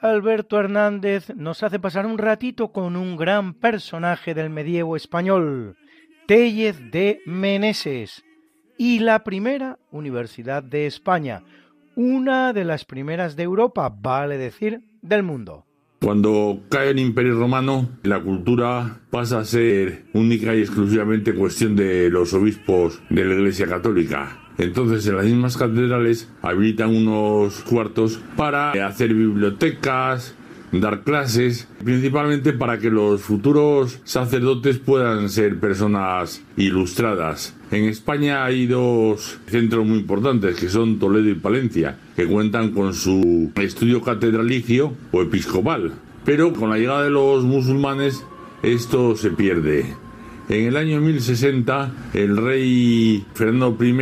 Alberto 0.00 0.60
Hernández 0.60 1.34
nos 1.34 1.64
hace 1.64 1.80
pasar 1.80 2.06
un 2.06 2.18
ratito 2.18 2.68
con 2.68 2.94
un 2.94 3.16
gran 3.16 3.54
personaje 3.54 4.32
del 4.32 4.48
medievo 4.48 4.94
español, 4.94 5.76
Tellez 6.26 6.92
de 6.92 7.20
Meneses, 7.26 8.24
y 8.76 9.00
la 9.00 9.24
primera 9.24 9.78
universidad 9.90 10.62
de 10.62 10.86
España, 10.86 11.42
una 11.96 12.52
de 12.52 12.64
las 12.64 12.84
primeras 12.84 13.34
de 13.34 13.42
Europa, 13.42 13.92
vale 13.92 14.38
decir, 14.38 14.82
del 15.02 15.24
mundo. 15.24 15.64
Cuando 16.00 16.60
cae 16.68 16.90
el 16.90 17.00
Imperio 17.00 17.34
Romano, 17.34 17.88
la 18.04 18.22
cultura 18.22 19.00
pasa 19.10 19.40
a 19.40 19.44
ser 19.44 20.04
única 20.14 20.54
y 20.54 20.60
exclusivamente 20.60 21.34
cuestión 21.34 21.74
de 21.74 22.08
los 22.08 22.32
obispos 22.34 23.02
de 23.10 23.24
la 23.24 23.34
Iglesia 23.34 23.66
Católica. 23.66 24.47
Entonces 24.58 25.06
en 25.06 25.16
las 25.16 25.24
mismas 25.24 25.56
catedrales 25.56 26.28
habilitan 26.42 26.94
unos 26.94 27.60
cuartos 27.60 28.20
para 28.36 28.72
hacer 28.86 29.14
bibliotecas, 29.14 30.34
dar 30.72 31.02
clases, 31.02 31.68
principalmente 31.82 32.52
para 32.52 32.78
que 32.78 32.90
los 32.90 33.22
futuros 33.22 34.00
sacerdotes 34.04 34.78
puedan 34.78 35.28
ser 35.28 35.58
personas 35.58 36.42
ilustradas. 36.56 37.54
En 37.70 37.84
España 37.84 38.44
hay 38.44 38.66
dos 38.66 39.38
centros 39.46 39.86
muy 39.86 39.98
importantes 39.98 40.56
que 40.56 40.68
son 40.68 40.98
Toledo 40.98 41.28
y 41.28 41.34
Palencia, 41.34 41.96
que 42.16 42.26
cuentan 42.26 42.72
con 42.72 42.94
su 42.94 43.52
estudio 43.56 44.02
catedralicio 44.02 44.92
o 45.12 45.22
episcopal. 45.22 45.92
Pero 46.24 46.52
con 46.52 46.70
la 46.70 46.78
llegada 46.78 47.04
de 47.04 47.10
los 47.10 47.44
musulmanes 47.44 48.24
esto 48.62 49.16
se 49.16 49.30
pierde. 49.30 49.86
En 50.48 50.66
el 50.66 50.76
año 50.76 51.00
1060 51.00 51.92
el 52.14 52.36
rey 52.36 53.24
Fernando 53.34 53.76
I 53.80 53.92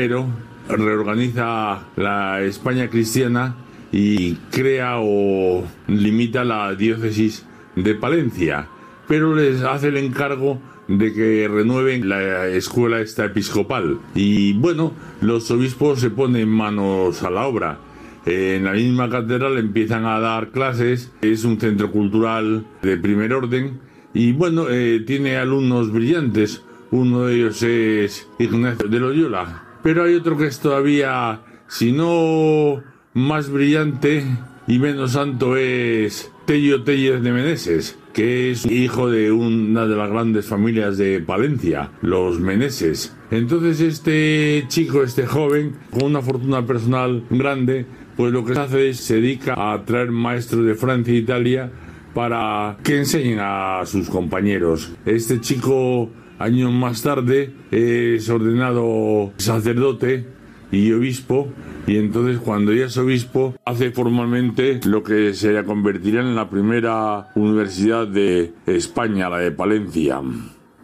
reorganiza 0.69 1.81
la 1.97 2.43
España 2.43 2.89
cristiana 2.89 3.57
y 3.93 4.35
crea 4.51 4.97
o 4.99 5.65
limita 5.87 6.45
la 6.45 6.75
diócesis 6.75 7.47
de 7.77 7.95
Palencia, 7.95 8.69
pero 9.07 9.35
les 9.35 9.63
hace 9.63 9.89
el 9.89 9.97
encargo 9.99 10.61
de 10.89 11.13
que 11.13 11.49
renueven 11.49 12.09
la 12.09 12.47
escuela 12.49 13.01
esta 13.01 13.25
episcopal. 13.25 13.99
Y 14.15 14.53
bueno, 14.55 14.93
los 15.21 15.51
obispos 15.51 16.01
se 16.01 16.11
ponen 16.11 16.49
manos 16.49 17.23
a 17.23 17.31
la 17.31 17.47
obra. 17.47 17.79
En 18.25 18.65
la 18.65 18.73
misma 18.73 19.09
catedral 19.09 19.57
empiezan 19.59 20.05
a 20.05 20.19
dar 20.19 20.51
clases, 20.51 21.13
es 21.23 21.45
un 21.45 21.61
centro 21.61 21.93
cultural 21.93 22.67
de 22.83 22.97
primer 22.97 23.33
orden 23.33 23.81
y 24.15 24.33
bueno, 24.33 24.67
eh, 24.69 25.05
tiene 25.07 25.37
alumnos 25.37 25.93
brillantes. 25.93 26.63
Uno 26.91 27.27
de 27.27 27.37
ellos 27.37 27.63
es 27.63 28.29
Ignacio 28.39 28.89
de 28.89 28.99
Loyola, 28.99 29.66
pero 29.87 30.03
hay 30.03 30.17
otro 30.17 30.37
que 30.37 30.49
es 30.49 30.59
todavía, 30.59 31.43
si 31.69 31.93
no 31.93 32.83
más 33.15 33.49
brillante 33.49 34.25
y 34.67 34.81
menos 34.81 35.13
santo, 35.13 35.57
es 35.57 36.33
Tello 36.45 36.83
Tellez 36.83 37.23
de 37.23 37.31
Meneses, 37.31 37.97
que 38.13 38.51
es 38.51 38.67
hijo 38.67 39.09
de 39.09 39.31
una 39.31 39.87
de 39.87 39.95
las 39.95 40.11
grandes 40.11 40.47
familias 40.47 40.99
de 40.99 41.21
Palencia, 41.21 41.93
los 42.03 42.41
Meneses. 42.41 43.15
Entonces 43.31 43.79
este 43.81 44.65
chico, 44.67 45.05
este 45.05 45.25
joven, 45.25 45.77
con 45.93 46.03
una 46.03 46.21
fortuna 46.21 46.67
personal 46.67 47.23
grande, 47.31 47.87
pues 48.17 48.33
lo 48.33 48.45
que 48.45 48.59
hace 48.59 48.89
es 48.89 48.99
se 48.99 49.21
dedica 49.21 49.73
a 49.73 49.85
traer 49.85 50.11
maestros 50.11 50.67
de 50.67 50.75
Francia 50.75 51.15
e 51.15 51.19
Italia 51.19 51.71
para 52.13 52.77
que 52.83 52.99
enseñen 52.99 53.39
a 53.41 53.83
sus 53.87 54.11
compañeros. 54.11 54.91
Este 55.05 55.41
chico, 55.41 56.11
años 56.39 56.73
más 56.73 57.03
tarde, 57.03 57.53
es 57.71 58.29
ordenado 58.29 59.33
sacerdote 59.39 60.27
y 60.73 60.93
obispo 60.93 61.49
y 61.87 61.99
entonces 61.99 62.39
cuando 62.39 62.73
ya 62.73 62.87
es 62.87 62.97
obispo 62.99 63.55
hace 63.65 63.93
formalmente 63.93 64.81
lo 64.85 65.05
que 65.05 65.35
se 65.35 65.63
convertirá 65.65 66.21
en 66.21 66.35
la 66.35 66.51
primera 66.51 67.29
universidad 67.37 68.09
de 68.09 68.53
España, 68.67 69.31
la 69.31 69.39
de 69.39 69.53
Palencia. 69.53 70.21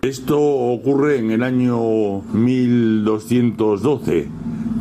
Esto 0.03 0.41
ocurre 0.41 1.19
en 1.19 1.31
el 1.33 1.43
año 1.43 2.23
1212, 2.33 4.29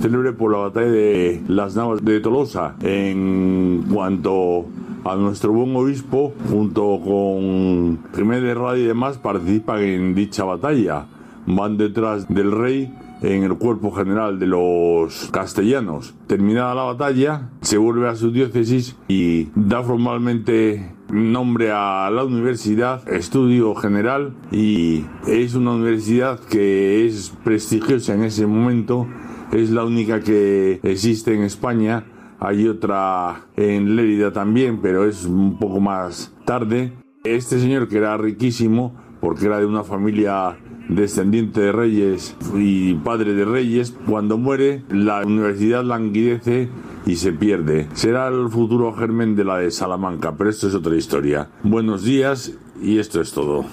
célebre 0.02 0.34
por 0.34 0.52
la 0.52 0.58
batalla 0.60 0.92
de 0.92 1.44
las 1.48 1.76
Navas 1.76 2.04
de 2.04 2.20
Tolosa. 2.20 2.76
En 2.82 3.86
cuanto 3.92 4.66
a 5.04 5.16
nuestro 5.16 5.52
buen 5.52 5.76
obispo, 5.76 6.34
junto 6.50 7.00
con 7.04 8.00
Jiménez 8.16 8.56
Radio 8.56 8.84
y 8.84 8.88
demás, 8.88 9.18
participan 9.18 9.80
en 9.80 10.16
dicha 10.16 10.44
batalla. 10.44 11.06
Van 11.46 11.78
detrás 11.78 12.28
del 12.28 12.52
rey 12.52 12.94
en 13.22 13.44
el 13.44 13.56
cuerpo 13.56 13.92
general 13.92 14.40
de 14.40 14.48
los 14.48 15.30
castellanos. 15.32 16.14
Terminada 16.28 16.76
la 16.76 16.84
batalla, 16.84 17.50
se 17.62 17.78
vuelve 17.78 18.08
a 18.08 18.16
su 18.16 18.32
diócesis 18.32 18.96
y 19.08 19.50
da 19.56 19.84
formalmente 19.84 20.94
nombre 21.12 21.72
a 21.72 22.10
la 22.10 22.24
universidad, 22.24 23.08
estudio 23.10 23.76
general, 23.76 24.34
y 24.52 25.06
es 25.28 25.56
una 25.56 25.74
universidad 25.74 26.40
que 26.40 27.06
es 27.06 27.34
prestigiosa 27.44 28.14
en 28.14 28.24
ese 28.24 28.48
momento, 28.48 29.08
es 29.52 29.70
la 29.72 29.84
única 29.84 30.22
que 30.22 30.80
existe 30.84 31.36
en 31.36 31.44
España. 31.44 32.06
Hay 32.44 32.68
otra 32.68 33.46
en 33.56 33.96
Lérida 33.96 34.34
también, 34.34 34.82
pero 34.82 35.06
es 35.06 35.26
un 35.26 35.60
poco 35.60 35.80
más 35.80 36.34
tarde. 36.44 36.92
Este 37.24 37.60
señor 37.60 37.88
que 37.88 37.98
era 37.98 38.18
riquísimo, 38.18 39.00
porque 39.22 39.46
era 39.46 39.60
de 39.60 39.68
una 39.68 39.84
familia 39.84 40.58
descendiente 40.90 41.62
de 41.62 41.72
reyes 41.72 42.36
y 42.56 42.96
padre 42.96 43.36
de 43.36 43.46
reyes, 43.46 43.96
cuando 44.08 44.40
muere 44.40 44.84
la 44.90 45.22
universidad 45.24 45.84
languidece 45.84 46.68
y 47.06 47.18
se 47.18 47.32
pierde. 47.32 47.88
Será 47.94 48.28
el 48.30 48.50
futuro 48.50 48.92
germen 48.92 49.36
de 49.36 49.44
la 49.44 49.58
de 49.58 49.70
Salamanca, 49.70 50.36
pero 50.36 50.50
esto 50.50 50.68
es 50.68 50.74
otra 50.74 50.96
historia. 50.96 51.48
Buenos 51.62 52.04
días 52.04 52.54
y 52.82 52.98
esto 52.98 53.22
es 53.22 53.34
todo. 53.34 53.66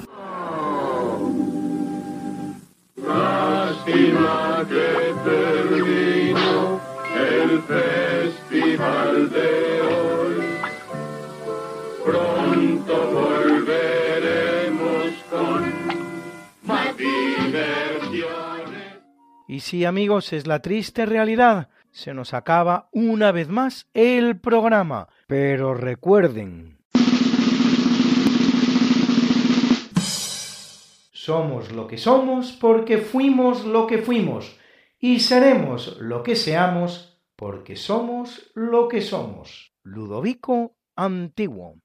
Lástima 2.97 4.67
que 4.69 5.15
terminó 5.25 5.58
hoy. 9.83 10.43
Pronto 12.05 13.11
volveremos 13.13 15.13
con. 15.31 15.89
Y 19.51 19.61
sí, 19.61 19.87
amigos, 19.87 20.35
es 20.35 20.47
la 20.47 20.61
triste 20.61 21.07
realidad. 21.07 21.71
Se 21.91 22.13
nos 22.13 22.35
acaba 22.35 22.91
una 22.93 23.33
vez 23.33 23.49
más 23.49 23.89
el 23.95 24.39
programa. 24.39 25.09
Pero 25.27 25.73
recuerden, 25.73 26.77
somos 31.13 31.73
lo 31.73 31.87
que 31.87 31.97
somos 31.97 32.53
porque 32.53 32.99
fuimos 32.99 33.65
lo 33.65 33.87
que 33.87 33.99
fuimos. 33.99 34.55
Y 35.01 35.21
seremos 35.21 35.97
lo 35.99 36.23
que 36.23 36.37
seamos 36.37 37.18
porque 37.39 37.77
somos 37.77 38.51
lo 38.57 38.89
que 38.89 39.01
somos. 39.01 39.73
Ludovico 39.85 40.75
Antiguo. 40.97 41.77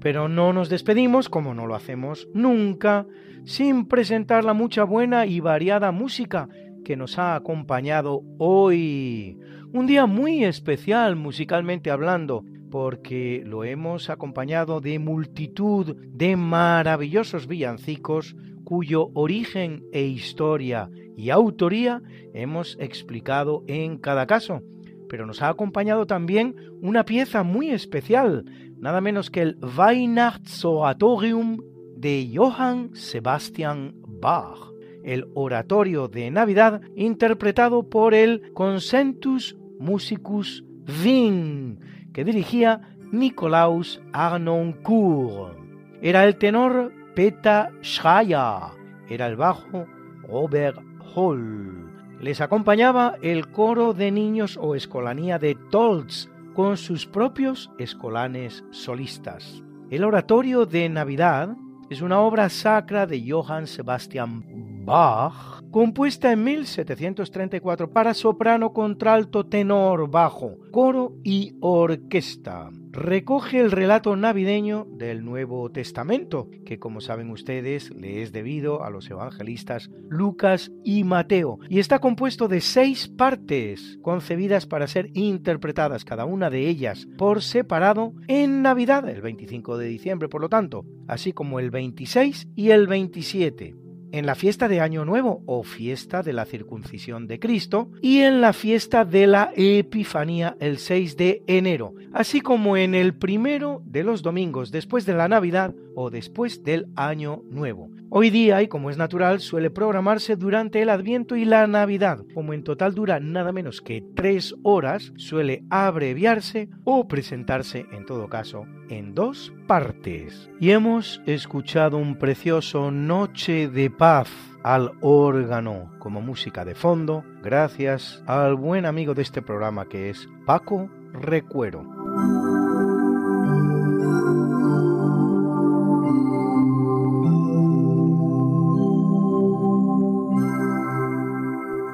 Pero 0.00 0.26
no 0.26 0.52
nos 0.52 0.68
despedimos, 0.68 1.28
como 1.28 1.54
no 1.54 1.68
lo 1.68 1.76
hacemos 1.76 2.26
nunca, 2.34 3.06
sin 3.44 3.86
presentar 3.86 4.42
la 4.42 4.52
mucha 4.52 4.82
buena 4.82 5.24
y 5.24 5.38
variada 5.38 5.92
música 5.92 6.48
que 6.84 6.96
nos 6.96 7.20
ha 7.20 7.36
acompañado 7.36 8.22
hoy. 8.38 9.38
Un 9.72 9.86
día 9.86 10.06
muy 10.06 10.42
especial 10.42 11.14
musicalmente 11.14 11.92
hablando, 11.92 12.44
porque 12.72 13.44
lo 13.44 13.64
hemos 13.64 14.08
acompañado 14.08 14.80
de 14.80 14.98
multitud 14.98 15.94
de 15.94 16.36
maravillosos 16.36 17.46
villancicos 17.46 18.34
cuyo 18.64 19.10
origen 19.12 19.84
e 19.92 20.04
historia 20.04 20.88
y 21.14 21.28
autoría 21.28 22.00
hemos 22.32 22.78
explicado 22.80 23.62
en 23.66 23.98
cada 23.98 24.26
caso. 24.26 24.62
Pero 25.06 25.26
nos 25.26 25.42
ha 25.42 25.50
acompañado 25.50 26.06
también 26.06 26.56
una 26.80 27.04
pieza 27.04 27.42
muy 27.42 27.68
especial, 27.68 28.46
nada 28.78 29.02
menos 29.02 29.28
que 29.30 29.42
el 29.42 29.58
Weihnachtsoratorium 29.60 31.58
de 31.94 32.32
Johann 32.34 32.96
Sebastian 32.96 33.96
Bach, 34.08 34.72
el 35.04 35.26
oratorio 35.34 36.08
de 36.08 36.30
Navidad 36.30 36.80
interpretado 36.96 37.90
por 37.90 38.14
el 38.14 38.50
Consentus 38.54 39.58
Musicus 39.78 40.64
Wien, 41.04 41.91
que 42.12 42.24
dirigía 42.24 42.80
Nikolaus 43.10 44.00
Arnoncourt. 44.12 45.56
Era 46.00 46.24
el 46.24 46.36
tenor 46.36 46.92
Peter 47.14 47.68
Schreier, 47.82 48.72
era 49.08 49.26
el 49.26 49.36
bajo 49.36 49.86
Robert 50.28 50.78
Hall. 51.14 51.90
Les 52.20 52.40
acompañaba 52.40 53.16
el 53.22 53.48
coro 53.48 53.92
de 53.92 54.10
niños 54.10 54.58
o 54.60 54.74
escolanía 54.74 55.38
de 55.38 55.56
Tolz, 55.70 56.28
con 56.54 56.76
sus 56.76 57.06
propios 57.06 57.70
escolanes 57.78 58.64
solistas. 58.70 59.62
El 59.90 60.04
oratorio 60.04 60.66
de 60.66 60.88
Navidad 60.88 61.56
es 61.90 62.02
una 62.02 62.20
obra 62.20 62.48
sacra 62.48 63.06
de 63.06 63.24
Johann 63.26 63.66
Sebastian 63.66 64.84
Bach, 64.84 65.61
compuesta 65.72 66.30
en 66.30 66.44
1734 66.44 67.90
para 67.90 68.12
soprano, 68.12 68.74
contralto, 68.74 69.46
tenor, 69.46 70.10
bajo, 70.10 70.58
coro 70.70 71.14
y 71.24 71.56
orquesta. 71.60 72.70
Recoge 72.90 73.58
el 73.58 73.70
relato 73.70 74.14
navideño 74.14 74.86
del 74.90 75.24
Nuevo 75.24 75.72
Testamento, 75.72 76.50
que 76.66 76.78
como 76.78 77.00
saben 77.00 77.30
ustedes 77.30 77.90
le 77.90 78.22
es 78.22 78.32
debido 78.32 78.84
a 78.84 78.90
los 78.90 79.10
evangelistas 79.10 79.90
Lucas 80.10 80.70
y 80.84 81.04
Mateo, 81.04 81.58
y 81.70 81.78
está 81.78 82.00
compuesto 82.00 82.48
de 82.48 82.60
seis 82.60 83.08
partes, 83.08 83.98
concebidas 84.02 84.66
para 84.66 84.86
ser 84.86 85.10
interpretadas 85.14 86.04
cada 86.04 86.26
una 86.26 86.50
de 86.50 86.68
ellas 86.68 87.08
por 87.16 87.40
separado 87.40 88.12
en 88.28 88.60
Navidad, 88.60 89.08
el 89.08 89.22
25 89.22 89.78
de 89.78 89.86
diciembre 89.86 90.28
por 90.28 90.42
lo 90.42 90.50
tanto, 90.50 90.84
así 91.08 91.32
como 91.32 91.60
el 91.60 91.70
26 91.70 92.48
y 92.54 92.70
el 92.70 92.86
27 92.86 93.81
en 94.12 94.26
la 94.26 94.34
fiesta 94.34 94.68
de 94.68 94.80
Año 94.80 95.04
Nuevo 95.04 95.42
o 95.46 95.64
fiesta 95.64 96.22
de 96.22 96.32
la 96.32 96.44
circuncisión 96.44 97.26
de 97.26 97.40
Cristo 97.40 97.90
y 98.00 98.20
en 98.20 98.40
la 98.40 98.52
fiesta 98.52 99.04
de 99.04 99.26
la 99.26 99.52
Epifanía 99.56 100.56
el 100.60 100.78
6 100.78 101.16
de 101.16 101.42
enero, 101.46 101.94
así 102.12 102.40
como 102.40 102.76
en 102.76 102.94
el 102.94 103.14
primero 103.14 103.82
de 103.84 104.04
los 104.04 104.22
domingos 104.22 104.70
después 104.70 105.06
de 105.06 105.14
la 105.14 105.28
Navidad 105.28 105.74
o 105.94 106.10
después 106.10 106.62
del 106.62 106.88
Año 106.94 107.42
Nuevo. 107.50 107.90
Hoy 108.14 108.28
día, 108.28 108.60
y 108.62 108.68
como 108.68 108.90
es 108.90 108.98
natural, 108.98 109.40
suele 109.40 109.70
programarse 109.70 110.36
durante 110.36 110.82
el 110.82 110.90
Adviento 110.90 111.34
y 111.34 111.46
la 111.46 111.66
Navidad. 111.66 112.18
Como 112.34 112.52
en 112.52 112.62
total 112.62 112.94
dura 112.94 113.20
nada 113.20 113.52
menos 113.52 113.80
que 113.80 114.04
tres 114.14 114.54
horas, 114.62 115.14
suele 115.16 115.64
abreviarse 115.70 116.68
o 116.84 117.08
presentarse, 117.08 117.86
en 117.90 118.04
todo 118.04 118.28
caso, 118.28 118.66
en 118.90 119.14
dos 119.14 119.54
partes. 119.66 120.50
Y 120.60 120.72
hemos 120.72 121.22
escuchado 121.24 121.96
un 121.96 122.16
precioso 122.16 122.90
Noche 122.90 123.68
de 123.68 123.88
Paz 124.02 124.26
al 124.64 124.90
órgano 125.00 125.92
como 126.00 126.20
música 126.20 126.64
de 126.64 126.74
fondo, 126.74 127.22
gracias 127.40 128.20
al 128.26 128.56
buen 128.56 128.84
amigo 128.84 129.14
de 129.14 129.22
este 129.22 129.42
programa 129.42 129.88
que 129.88 130.10
es 130.10 130.28
Paco 130.44 130.90
Recuero. 131.12 131.82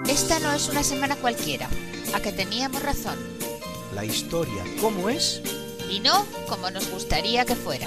Esta 0.09 0.39
no 0.39 0.53
es 0.53 0.71
una 0.71 0.83
semana 0.83 1.15
cualquiera, 1.17 1.69
a 2.15 2.21
que 2.21 2.33
teníamos 2.33 2.83
razón, 2.83 3.19
La 3.95 4.07
historia, 4.07 4.65
¿cómo 4.81 5.11
es? 5.11 5.43
y 5.91 6.01
no 6.01 6.25
como 6.49 6.71
nos 6.71 6.91
gustaría 6.91 7.45
que 7.45 7.55
fuera. 7.55 7.87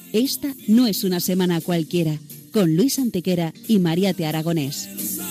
Esta 0.13 0.53
no 0.67 0.87
es 0.87 1.03
una 1.03 1.19
semana 1.21 1.61
cualquiera, 1.61 2.17
con 2.51 2.75
Luis 2.75 2.99
Antequera 2.99 3.53
y 3.67 3.79
María 3.79 4.13
Te 4.13 4.25
Aragonés. 4.25 5.30